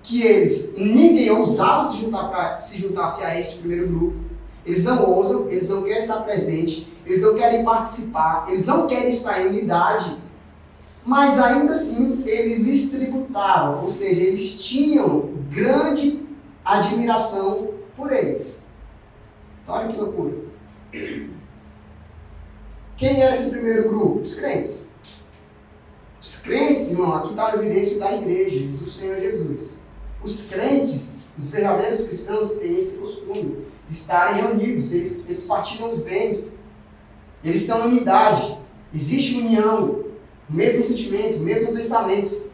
[0.00, 4.16] que eles, ninguém ousava se juntar para se juntasse a esse primeiro grupo.
[4.64, 9.10] Eles não ousam, eles não querem estar presentes, eles não querem participar, eles não querem
[9.10, 10.16] estar em unidade,
[11.04, 16.22] mas ainda assim ele lhes tributava, ou seja, eles tinham grande
[16.64, 18.63] admiração por eles.
[19.66, 20.34] Olha que loucura.
[22.96, 24.20] Quem era esse primeiro grupo?
[24.20, 24.88] Os crentes.
[26.20, 29.78] Os crentes, irmão, aqui está a evidência da igreja, do Senhor Jesus.
[30.22, 35.98] Os crentes, os verdadeiros cristãos, têm esse costume de estarem reunidos, eles, eles partilham os
[35.98, 36.56] bens,
[37.44, 38.58] eles estão em unidade,
[38.94, 40.04] existe união,
[40.48, 42.44] o mesmo sentimento, o mesmo pensamento.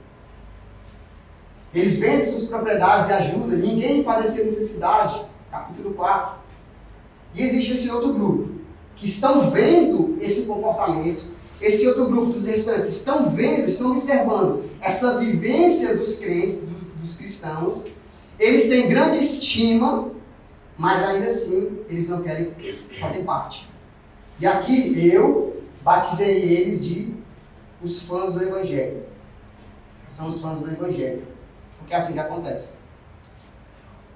[1.72, 5.24] Eles vendem suas propriedades e ajudam, ninguém padecer necessidade.
[5.48, 6.40] Capítulo 4.
[7.34, 8.50] E existe esse outro grupo,
[8.96, 11.24] que estão vendo esse comportamento,
[11.60, 17.16] esse outro grupo dos restantes estão vendo, estão observando essa vivência dos crentes, dos, dos
[17.16, 17.86] cristãos.
[18.38, 20.10] Eles têm grande estima
[20.80, 22.54] mas ainda assim eles não querem
[22.98, 23.68] fazer parte.
[24.40, 27.14] E aqui eu batizei eles de
[27.82, 29.02] os fãs do Evangelho.
[30.06, 31.22] São os fãs do Evangelho.
[31.76, 32.78] Porque é assim que acontece.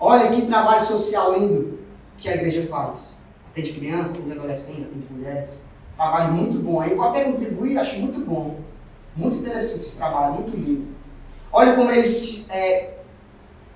[0.00, 1.80] Olha que trabalho social lindo
[2.18, 3.16] que a igreja faz.
[3.50, 5.60] Atende crianças, atende adolescentes, atende mulheres.
[5.96, 6.82] Trabalho muito bom.
[6.82, 8.60] Eu vou até contribuir, acho muito bom.
[9.16, 10.88] Muito interessante esse trabalho, muito lindo.
[11.52, 12.94] Olha como eles, é,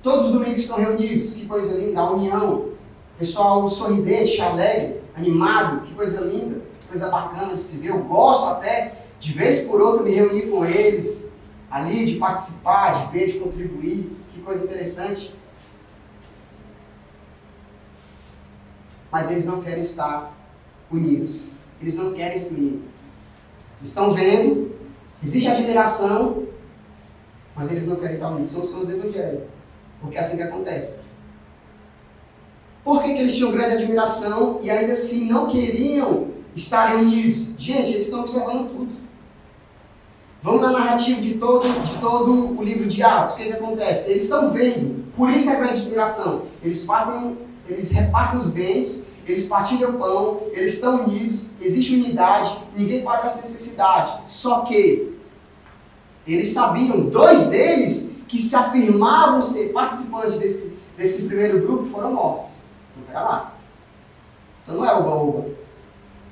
[0.02, 2.68] todos os domingos estão reunidos, que coisa linda, a união,
[3.18, 7.88] Pessoal sorridente, alegre, animado, que coisa linda, coisa bacana de se ver.
[7.88, 11.32] Eu gosto até, de vez por outra, me reunir com eles,
[11.68, 14.16] ali, de participar, de ver, de contribuir.
[14.32, 15.34] Que coisa interessante.
[19.10, 20.32] Mas eles não querem estar
[20.90, 21.48] unidos.
[21.80, 22.82] Eles não querem se unir.
[23.80, 24.74] Estão vendo,
[25.22, 26.44] existe admiração,
[27.54, 28.50] mas eles não querem estar unidos.
[28.50, 29.42] São os sons do Evangelho.
[30.00, 31.00] Porque é assim que acontece.
[32.84, 37.54] Por que, que eles tinham grande admiração e ainda assim não queriam estar unidos?
[37.58, 38.92] Gente, eles estão observando tudo.
[40.40, 43.34] Vamos na narrativa de todo, de todo o livro de Atos.
[43.34, 44.10] O que, que acontece?
[44.10, 46.46] Eles estão vendo, por isso é grande admiração.
[46.62, 47.36] Eles, partem,
[47.68, 54.22] eles repartem os bens, eles partilham pão, eles estão unidos, existe unidade, ninguém padece necessidade.
[54.26, 55.14] Só que
[56.26, 62.58] eles sabiam, dois deles que se afirmavam ser participantes desse, desse primeiro grupo foram mortos.
[62.96, 63.54] Então, pera lá.
[64.62, 65.48] Então não é o baúba.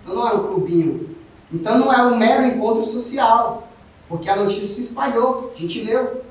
[0.02, 1.16] Então não é o clubinho.
[1.52, 3.66] Então não é um mero encontro social.
[4.08, 5.52] Porque a notícia se espalhou.
[5.54, 6.22] A gente leu.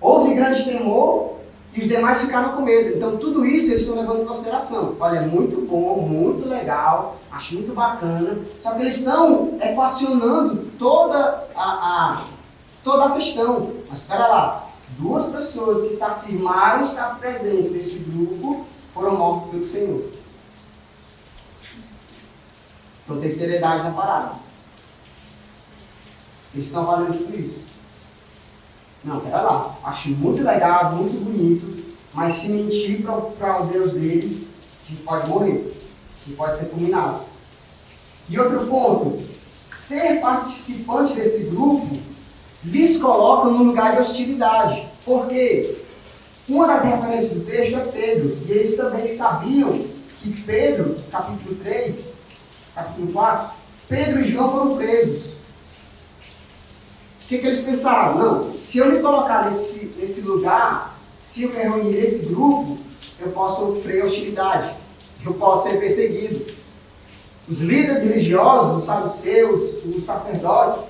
[0.00, 1.39] Houve grande temor
[1.72, 2.96] e os demais ficaram com medo.
[2.96, 4.96] Então tudo isso eles estão levando em consideração.
[4.98, 8.38] Olha, é muito bom, muito legal, acho muito bacana.
[8.60, 12.24] Só que eles estão equacionando toda a, a
[12.82, 13.72] toda a questão.
[13.88, 19.66] Mas espera lá, duas pessoas que se afirmaram estar presentes neste grupo foram mortos pelo
[19.66, 20.02] Senhor.
[23.04, 24.32] Então tem seriedade na parada.
[26.52, 27.69] Eles estão valendo tudo isso.
[29.04, 29.78] Não, pera lá.
[29.84, 31.82] Acho muito legal, muito bonito,
[32.12, 34.46] mas se mentir para o Deus deles,
[34.90, 35.72] gente pode morrer.
[36.26, 37.20] Gente pode ser fulminado.
[38.28, 39.22] E outro ponto,
[39.66, 41.98] ser participante desse grupo
[42.64, 44.86] lhes coloca no lugar de hostilidade.
[45.04, 45.76] Por quê?
[46.48, 49.84] Uma das referências do texto é Pedro, e eles também sabiam
[50.20, 52.08] que Pedro, capítulo 3,
[52.74, 53.50] capítulo 4,
[53.88, 55.39] Pedro e João foram presos.
[57.30, 58.18] O que, que eles pensaram?
[58.18, 62.76] Não, se eu me colocar nesse, nesse lugar, se eu me reunir nesse grupo,
[63.20, 64.74] eu posso sofrer hostilidade.
[65.24, 66.44] eu posso ser perseguido.
[67.48, 70.86] Os líderes religiosos, os saduceus, os sacerdotes,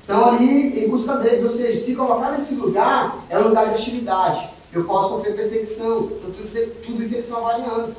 [0.00, 1.44] estão ali em busca deles.
[1.44, 4.50] Ou seja, se colocar nesse lugar é um lugar de hostilidade.
[4.72, 6.06] Eu posso sofrer perseguição.
[6.06, 7.94] Então, tudo isso, tudo isso eles estão avaliando.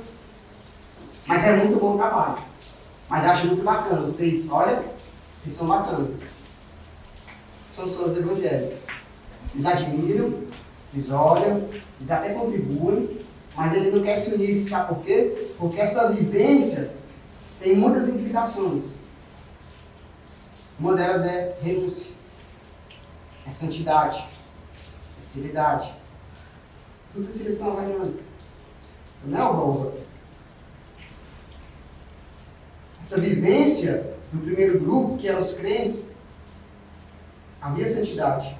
[1.26, 2.39] Mas é muito bom trabalho.
[3.08, 4.02] Mas acho muito bacana.
[4.02, 4.84] Vocês, olha,
[5.41, 6.10] vocês são bacanas.
[7.78, 8.76] São pessoas Evangelho.
[9.54, 10.42] Eles admiram,
[10.92, 11.70] eles olham,
[12.00, 13.20] eles até contribuem,
[13.56, 15.52] mas ele não quer se unir, sabe por quê?
[15.60, 16.90] Porque essa vivência
[17.60, 18.96] tem muitas implicações.
[20.80, 22.10] Uma delas é renúncia,
[23.46, 24.26] é santidade,
[25.22, 25.94] é seriedade.
[27.14, 28.20] Tudo isso eles estão avaliando.
[29.24, 29.94] Não é o rouba.
[33.00, 36.16] Essa vivência do primeiro grupo, que eram os crentes,
[37.62, 38.58] havia santidade.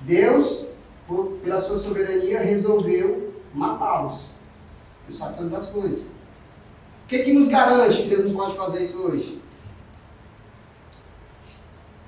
[0.00, 0.66] Deus,
[1.06, 4.30] por, pela sua soberania, resolveu matá-los.
[5.06, 6.06] Deus sabe todas as coisas.
[7.04, 9.40] O que, que nos garante que Deus não pode fazer isso hoje?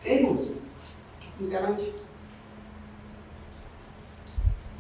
[0.04, 0.52] Ei, moça?
[0.52, 1.92] O que nos garante?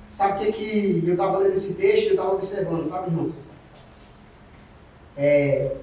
[0.08, 3.34] Sabe o que, que eu estava lendo esse texto e eu estava observando, sabe, irmãos?
[5.16, 5.76] É,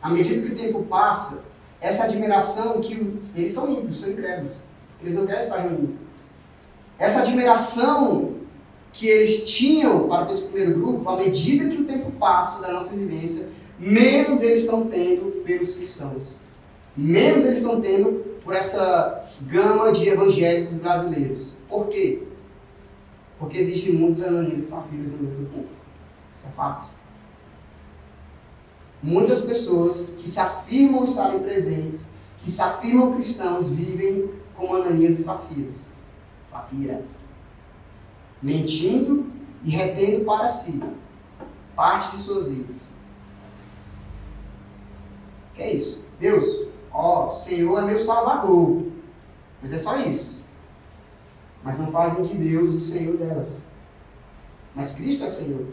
[0.00, 1.44] à medida que o tempo passa,
[1.80, 2.92] essa admiração que
[3.34, 4.64] eles são ímpios, são incrédulos.
[5.00, 5.96] Eles não querem estar reunidos.
[6.98, 8.34] Essa admiração
[8.92, 12.94] que eles tinham para esse primeiro grupo, à medida que o tempo passa da nossa
[12.94, 16.34] vivência, menos eles estão tendo pelos cristãos.
[16.96, 21.56] Menos eles estão tendo por essa gama de evangélicos brasileiros.
[21.68, 22.22] Por quê?
[23.38, 25.68] Porque existem muitos ananias e safiras no meio do povo.
[26.36, 26.90] Isso é fato.
[29.02, 32.10] Muitas pessoas que se afirmam estarem presentes,
[32.42, 35.92] que se afirmam cristãos, vivem como Ananias e Safiras.
[36.44, 37.02] Safira.
[38.42, 39.26] Mentindo
[39.64, 40.82] e retendo para si
[41.74, 42.90] parte de suas vidas.
[45.54, 46.04] Que é isso?
[46.18, 48.84] Deus, ó, o Senhor é meu Salvador.
[49.62, 50.40] Mas é só isso.
[51.62, 53.64] Mas não fazem de Deus o Senhor delas.
[54.74, 55.66] Mas Cristo é Senhor.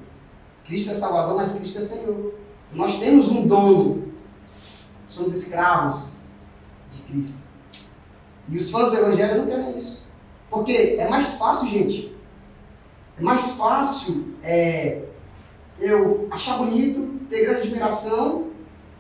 [0.66, 2.34] Cristo é Salvador, mas Cristo é Senhor.
[2.74, 4.12] Nós temos um dono.
[5.08, 6.12] Somos escravos
[6.90, 7.42] de Cristo.
[8.50, 10.08] E os fãs do Evangelho não querem isso.
[10.50, 12.16] Porque é mais fácil, gente.
[13.18, 15.02] É mais fácil é,
[15.80, 18.48] eu achar bonito, ter grande admiração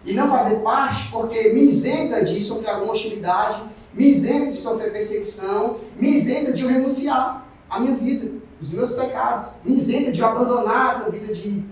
[0.06, 3.62] e não fazer parte, porque me isenta de sofrer alguma hostilidade,
[3.94, 8.94] me isenta de sofrer perseguição, me isenta de eu renunciar à minha vida, os meus
[8.94, 11.64] pecados, me isenta de eu abandonar essa vida de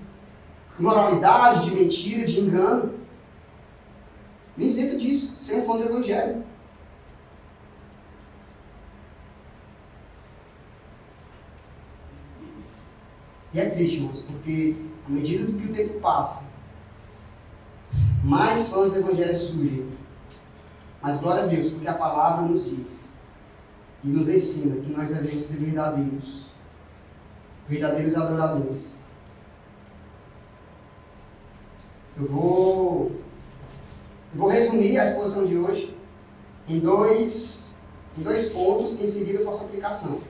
[0.79, 2.93] imoralidade, de mentira, de engano.
[4.57, 6.43] Me isenta disso, sem o fã do Evangelho.
[13.53, 14.75] E é triste, irmãos, porque
[15.07, 16.49] à medida que o tempo passa,
[18.23, 19.89] mais fãs do Evangelho surgem.
[21.01, 23.09] Mas glória a Deus, porque a palavra nos diz
[24.03, 26.45] e nos ensina que nós devemos ser verdadeiros,
[27.69, 29.04] verdadeiros adoradores
[32.17, 33.11] Eu vou,
[34.33, 35.95] eu vou resumir a exposição de hoje
[36.67, 37.71] em dois,
[38.17, 40.21] em dois pontos e em seguida eu faço aplicação.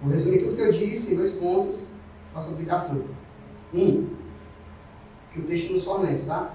[0.00, 1.88] Vou resumir tudo que eu disse em dois pontos
[2.30, 3.04] e faço aplicação.
[3.74, 4.08] Um,
[5.32, 6.54] que o texto nos fornece, tá?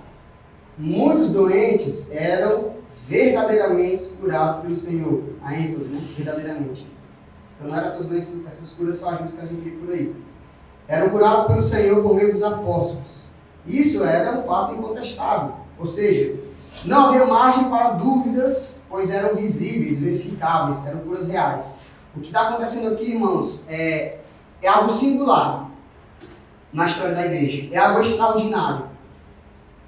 [0.78, 2.76] Muitos doentes eram
[3.08, 5.24] verdadeiramente curados pelo Senhor.
[5.44, 6.02] A ênfase, né?
[6.16, 6.88] Verdadeiramente.
[7.56, 10.16] Então não eram essas doenças, essas curas fajutas que a gente vê por aí.
[10.88, 13.31] Eram curados pelo Senhor por meio dos apóstolos.
[13.66, 15.56] Isso era um fato incontestável.
[15.78, 16.40] Ou seja,
[16.86, 21.80] não havia margem para dúvidas, pois eram visíveis, verificáveis, eram curas reais.
[22.16, 24.20] O que está acontecendo aqui, irmãos, é,
[24.62, 25.70] é algo singular
[26.74, 27.70] na história da igreja.
[27.72, 28.88] É algo extraordinário.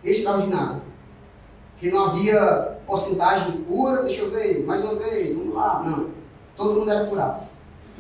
[0.04, 0.82] Extraordinário.
[1.80, 5.82] Que não havia porcentagem de cura, deixa eu ver, mais uma vez, vamos lá.
[5.84, 6.12] Não.
[6.56, 7.44] Todo mundo era curado.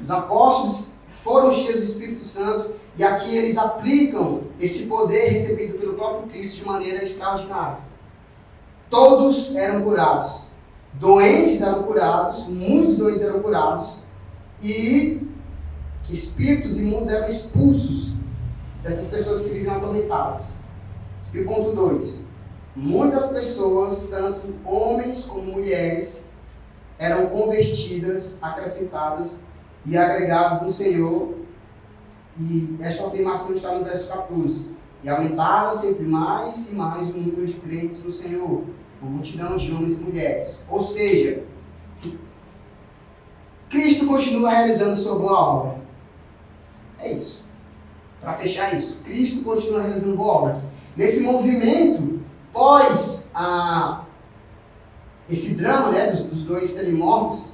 [0.01, 5.93] Os apóstolos foram cheios do Espírito Santo e aqui eles aplicam esse poder recebido pelo
[5.93, 7.79] próprio Cristo de maneira extraordinária.
[8.89, 10.43] Todos eram curados.
[10.93, 14.03] Doentes eram curados, muitos doentes eram curados,
[14.61, 15.27] e
[16.07, 18.13] espíritos imundos eram expulsos
[18.83, 20.57] dessas pessoas que vivem atormentadas.
[21.33, 22.21] E ponto 2.
[22.75, 26.25] Muitas pessoas, tanto homens como mulheres,
[26.99, 29.43] eram convertidas, acrescentadas
[29.85, 31.42] e agregados no Senhor
[32.39, 34.71] e esta afirmação está no verso 14.
[35.03, 38.63] E aumentava sempre mais e mais o número de crentes no Senhor,
[39.01, 40.59] uma multidão de homens e mulheres.
[40.69, 41.43] Ou seja,
[43.69, 45.81] Cristo continua realizando sua boa obra.
[46.99, 47.43] É isso.
[48.21, 48.99] para fechar isso.
[49.03, 50.71] Cristo continua realizando boas obras.
[50.95, 52.21] Nesse movimento,
[52.53, 54.05] pós a,
[55.29, 57.51] esse drama né, dos, dos dois terem mortos,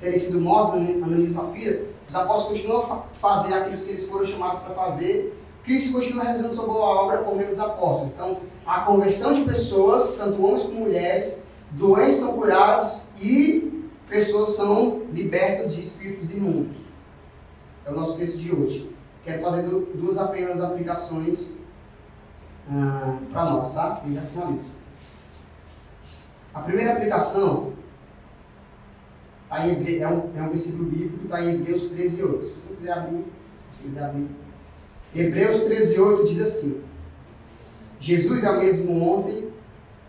[0.00, 4.26] terem sido mortos, Ananias e Safira, os apóstolos continuam a fazer aquilo que eles foram
[4.26, 5.40] chamados para fazer.
[5.62, 8.12] Cristo continua realizando sua boa obra por meio dos apóstolos.
[8.12, 15.02] Então, a conversão de pessoas, tanto homens como mulheres, doentes são curados e pessoas são
[15.12, 16.78] libertas de espíritos imundos.
[17.86, 18.92] É o nosso texto de hoje.
[19.24, 21.58] Quero fazer duas apenas aplicações
[22.68, 24.02] ah, para nós, tá?
[24.04, 24.72] E já finalizo.
[26.52, 27.72] A primeira aplicação
[29.50, 29.98] tá em Hebre...
[29.98, 32.44] é, um, é um versículo bíblico, está em Hebreus 13, 8.
[32.44, 33.24] Se você quiser abrir,
[33.72, 34.28] se você quiser abrir.
[35.14, 36.82] Hebreus 13, 8 diz assim:
[37.98, 39.48] Jesus é o mesmo ontem,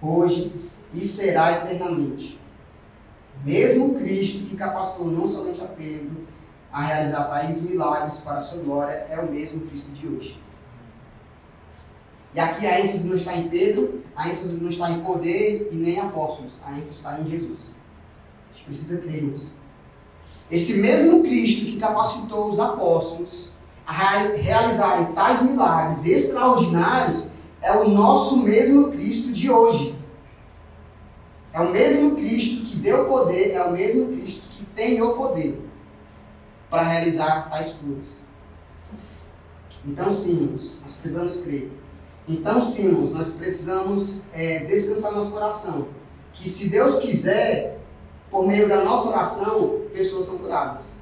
[0.02, 0.54] hoje
[0.94, 2.40] e será eternamente.
[3.44, 6.28] Mesmo Cristo que capacitou não somente a Pedro
[6.72, 10.40] a realizar tais milagres para a sua glória, é o mesmo Cristo de hoje.
[12.34, 15.76] E aqui a ênfase não está em Pedro, a ênfase não está em poder e
[15.76, 17.72] nem apóstolos, a ênfase está em Jesus.
[18.66, 19.56] Precisa crer nisso.
[20.50, 23.52] Esse mesmo Cristo que capacitou os apóstolos
[23.88, 27.32] a realizarem tais milagres extraordinários
[27.62, 29.96] é o nosso mesmo Cristo de hoje.
[31.54, 35.62] É o mesmo Cristo que deu poder, é o mesmo Cristo que tem o poder
[36.70, 38.26] para realizar tais curas.
[39.86, 40.50] Então, sim,
[40.82, 41.72] nós precisamos crer.
[42.28, 45.88] Então, sim, nós precisamos é, descansar nosso coração.
[46.34, 47.81] Que se Deus quiser,
[48.32, 51.02] por meio da nossa oração, pessoas são curadas.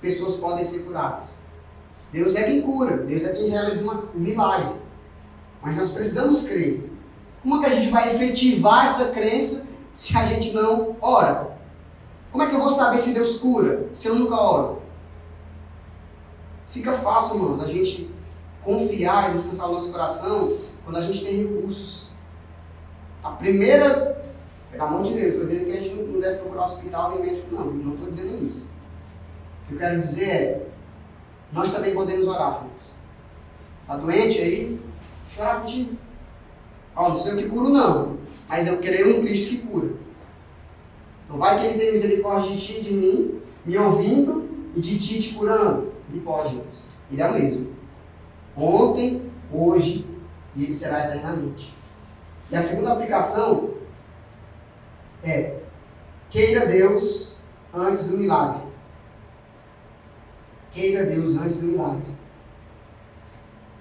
[0.00, 1.38] Pessoas podem ser curadas.
[2.12, 4.74] Deus é quem cura, Deus é quem realiza uma, um milagre.
[5.62, 6.90] Mas nós precisamos crer.
[7.42, 11.56] Como é que a gente vai efetivar essa crença se a gente não ora?
[12.30, 14.82] Como é que eu vou saber se Deus cura se eu nunca oro?
[16.70, 18.10] Fica fácil, irmãos, a gente
[18.62, 22.10] confiar e descansar o nosso coração quando a gente tem recursos.
[23.22, 24.19] A primeira,
[24.70, 27.54] pelo amor de Deus, estou dizendo que a gente não deve procurar hospital nem médico,
[27.54, 27.66] não.
[27.66, 28.70] Não estou dizendo isso.
[29.64, 30.66] O que eu quero dizer é,
[31.52, 32.66] nós também podemos orar.
[33.56, 34.80] Está doente aí?
[35.30, 35.96] Chorar contigo.
[36.94, 38.16] Ó, não sou eu que curo, não.
[38.48, 39.90] Mas eu creio no Cristo que cura.
[41.24, 44.98] Então vai que ele tem misericórdia de ti e de mim, me ouvindo e de
[44.98, 45.92] ti te curando.
[46.10, 46.86] Ele pode, irmãos.
[47.10, 47.80] Ele é o mesmo
[48.56, 50.06] ontem, hoje
[50.54, 51.74] e ele será eternamente.
[52.50, 53.70] E a segunda aplicação
[55.22, 55.58] é
[56.28, 57.36] queira Deus
[57.74, 58.62] antes do milagre.
[60.70, 62.14] Queira Deus antes do milagre.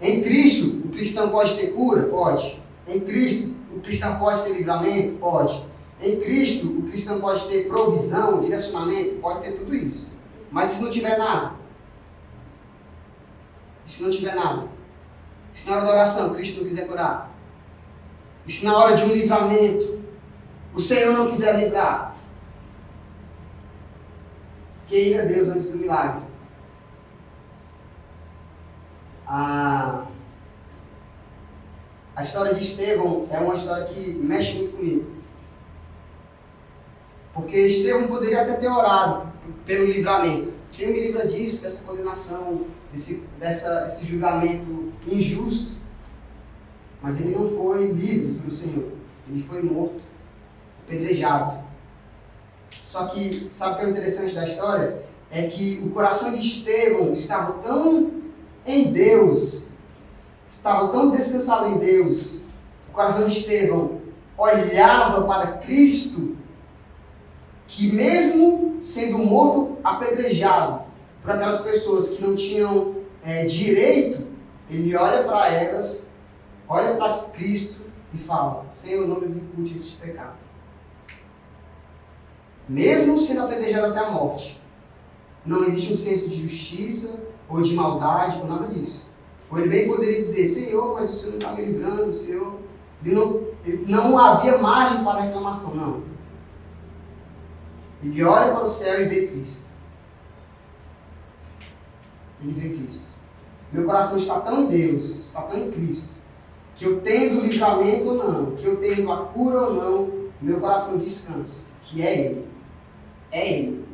[0.02, 2.04] Em Cristo, o cristão pode ter cura?
[2.04, 2.62] Pode.
[2.88, 5.18] Em Cristo, o cristão pode ter livramento?
[5.18, 5.66] Pode.
[6.02, 9.16] Em Cristo, o cristão pode ter provisão, direcionamento?
[9.20, 10.18] Pode ter tudo isso.
[10.50, 11.54] Mas se não tiver nada,
[13.86, 14.68] e se não tiver nada?
[15.54, 17.36] E se na hora da oração Cristo não quiser curar?
[18.46, 19.99] E se na hora de um livramento
[20.74, 22.16] o Senhor não quiser livrar?
[24.88, 26.24] Queira Deus antes do milagre.
[29.28, 30.06] A,
[32.16, 35.12] a história de Estevão é uma história que mexe muito comigo.
[37.34, 39.32] Porque Estevão poderia até ter orado
[39.66, 40.54] pelo livramento.
[40.72, 45.78] Quem me livra disso, dessa condenação, desse, dessa, desse julgamento injusto.
[47.02, 48.92] Mas ele não foi livre pelo Senhor.
[49.30, 50.02] Ele foi morto,
[50.90, 51.60] apedrejado.
[52.82, 55.04] Só que, sabe o que é interessante da história?
[55.30, 58.12] É que o coração de Estevão estava tão
[58.66, 59.68] em Deus,
[60.48, 62.42] estava tão descansado em Deus.
[62.90, 64.02] O coração de Estevão
[64.36, 66.36] olhava para Cristo,
[67.68, 70.82] que mesmo sendo morto apedrejado
[71.22, 74.26] por aquelas pessoas que não tinham é, direito,
[74.70, 76.10] ele olha para elas,
[76.68, 77.84] olha para Cristo
[78.14, 80.49] e fala: Senhor, não lhes impute este pecado.
[82.70, 84.62] Mesmo sendo apedrejado até a morte,
[85.44, 89.10] não existe um senso de justiça ou de maldade ou nada disso.
[89.52, 92.60] Ele bem poderia dizer: Senhor, mas o Senhor não está me livrando, Senhor.
[93.04, 96.04] Ele não, ele não havia margem para reclamação, não.
[98.04, 99.66] Ele olha para o céu e vê Cristo.
[102.44, 103.08] Ele vê Cristo.
[103.72, 106.10] Meu coração está tão em Deus, está tão em Cristo,
[106.76, 110.60] que eu tendo o livramento ou não, que eu tendo a cura ou não, meu
[110.60, 112.49] coração descansa, que é Ele.
[113.32, 113.88] É Ele.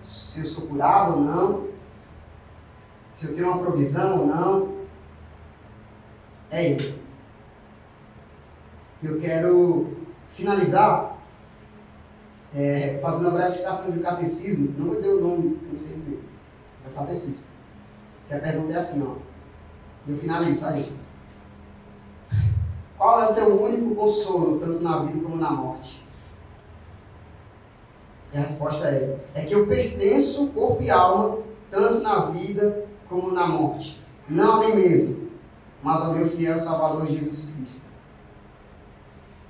[0.00, 1.68] Se eu sou curado ou não,
[3.10, 4.76] se eu tenho uma provisão ou não,
[6.50, 7.02] é Ele.
[9.02, 9.96] Eu quero
[10.30, 11.18] finalizar
[12.54, 16.22] é, fazendo uma breve citação do catecismo, não vou ter o nome, não sei dizer,
[16.84, 17.44] é o catecismo.
[18.28, 19.16] Que a pergunta é assim, ó.
[20.06, 20.92] Eu finalizo, gente?
[22.96, 26.01] Qual é o teu único consolo, tanto na vida como na morte?
[28.32, 31.38] E a resposta é: é que eu pertenço, corpo e alma,
[31.70, 34.00] tanto na vida como na morte.
[34.28, 35.28] Não a mim mesmo,
[35.82, 37.82] mas ao meu fiel Salvador Jesus Cristo.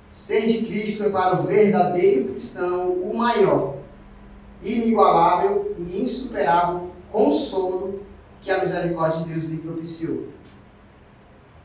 [0.07, 3.77] Ser de Cristo é para o verdadeiro cristão o maior,
[4.61, 8.01] inigualável e insuperável consolo
[8.41, 10.27] que a misericórdia de Deus lhe propiciou.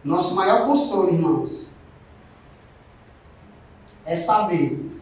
[0.05, 1.69] Nosso maior consolo, irmãos,
[4.07, 4.98] é saber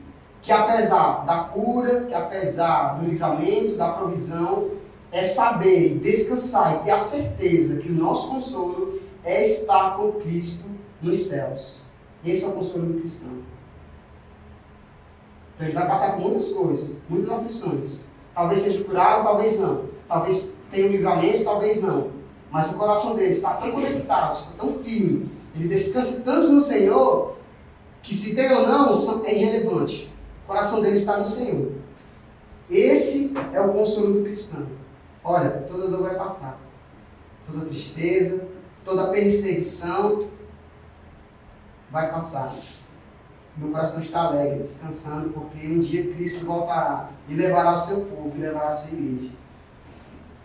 [0.46, 4.70] que apesar da cura, que apesar do livramento, da provisão,
[5.10, 10.12] é saber e descansar e ter a certeza que o nosso consolo é estar com
[10.12, 10.66] Cristo
[11.02, 11.78] nos céus.
[12.24, 13.32] Esse é o consolo do cristão.
[15.56, 18.04] Então ele vai passar por muitas coisas, muitas aflições.
[18.32, 19.86] Talvez seja curado, talvez não.
[20.06, 22.10] Talvez tenha um livramento, talvez não.
[22.52, 25.28] Mas o coração dele está tão conectado, está tão firme.
[25.56, 27.34] Ele descansa tanto no Senhor
[28.00, 30.14] que se tem ou não é irrelevante.
[30.46, 31.72] O coração dele está no Senhor.
[32.70, 34.64] Esse é o consolo do cristão.
[35.24, 36.56] Olha, toda dor vai passar.
[37.44, 38.46] Toda tristeza,
[38.84, 40.28] toda perseguição
[41.90, 42.54] vai passar.
[43.56, 48.32] Meu coração está alegre, descansando, porque um dia Cristo voltará e levará o seu povo
[48.36, 49.32] e levará a sua igreja.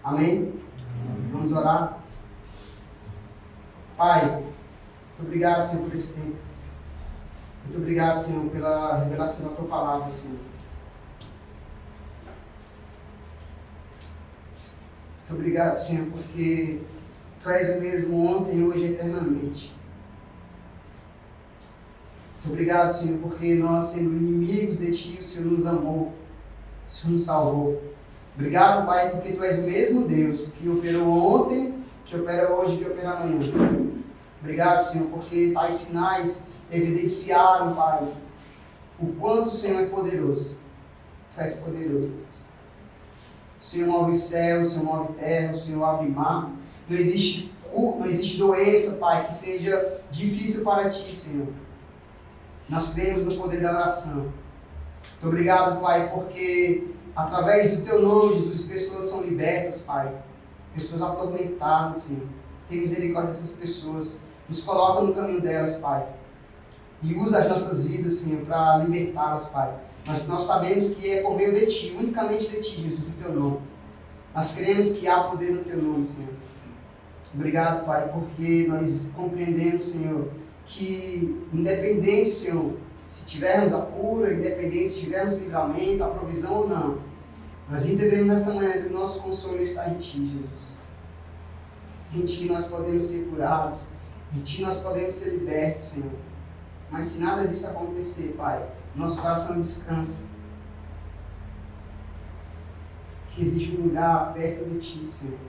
[0.04, 0.52] Amém?
[1.32, 2.00] Vamos orar?
[3.96, 6.51] Pai, muito obrigado, Senhor, por esse tempo.
[7.64, 10.38] Muito obrigado, Senhor, pela revelação da tua palavra, Senhor.
[15.30, 16.82] Muito obrigado, Senhor, porque
[17.42, 19.74] tu és o mesmo ontem, hoje e eternamente.
[22.44, 26.12] Muito obrigado, Senhor, porque nós, sendo inimigos de Ti, o Senhor nos amou,
[26.88, 27.82] o Senhor nos salvou.
[28.36, 32.86] Obrigado, Pai, porque Tu és o mesmo Deus que operou ontem, que opera hoje, que
[32.86, 33.40] opera amanhã.
[34.42, 38.08] Obrigado, Senhor, porque tais sinais evidenciaram, Pai,
[39.00, 40.58] o quanto o Senhor é poderoso.
[41.34, 42.46] Tu és poderoso, Deus.
[43.60, 46.52] O Senhor move os céus, o Senhor move terra, o Senhor abre mar.
[46.88, 51.48] Não existe, não existe doença, Pai, que seja difícil para Ti, Senhor.
[52.68, 54.16] Nós cremos no poder da oração.
[54.16, 60.14] Muito obrigado, Pai, porque através do Teu nome, Jesus, pessoas são libertas, Pai.
[60.74, 62.28] Pessoas atormentadas, Senhor.
[62.68, 64.20] Tem misericórdia dessas pessoas.
[64.48, 66.21] Nos coloca no caminho delas, Pai
[67.04, 69.74] e usa as nossas vidas, Senhor, para libertá-las, Pai.
[70.06, 73.34] Mas nós sabemos que é por meio de Ti, unicamente de Ti, Jesus, do Teu
[73.34, 73.60] nome.
[74.34, 76.34] Nós cremos que há poder no Teu nome, Senhor.
[77.34, 80.30] Obrigado, Pai, porque nós compreendemos, Senhor,
[80.66, 82.74] que independente, Senhor,
[83.08, 87.00] se tivermos a cura, independente se tivermos o livramento, a provisão ou não,
[87.70, 90.82] nós entendemos nessa manhã que o nosso consolo está em Ti, Jesus.
[92.14, 93.88] Em Ti nós podemos ser curados,
[94.36, 96.12] em Ti nós podemos ser libertos, Senhor.
[96.92, 100.26] Mas se nada disso acontecer, Pai, nosso coração descansa.
[103.30, 105.40] Que existe um lugar perto de Ti, Senhor.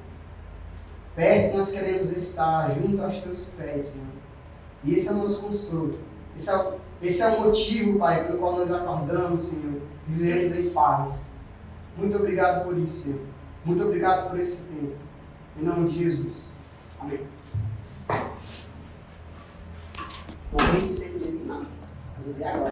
[1.16, 4.06] Perto nós queremos estar, junto aos Teus pés, Senhor.
[4.84, 5.98] E esse é o nosso consolo.
[6.36, 10.56] Esse é o, esse é o motivo, Pai, pelo qual nós acordamos, Senhor, e vivemos
[10.56, 11.30] em paz.
[11.96, 13.20] Muito obrigado por isso, Senhor.
[13.64, 14.96] Muito obrigado por esse tempo.
[15.56, 16.52] Em nome de Jesus.
[17.00, 17.20] Amém.
[20.52, 21.62] Momento sem terminar.
[22.26, 22.70] Mas agora.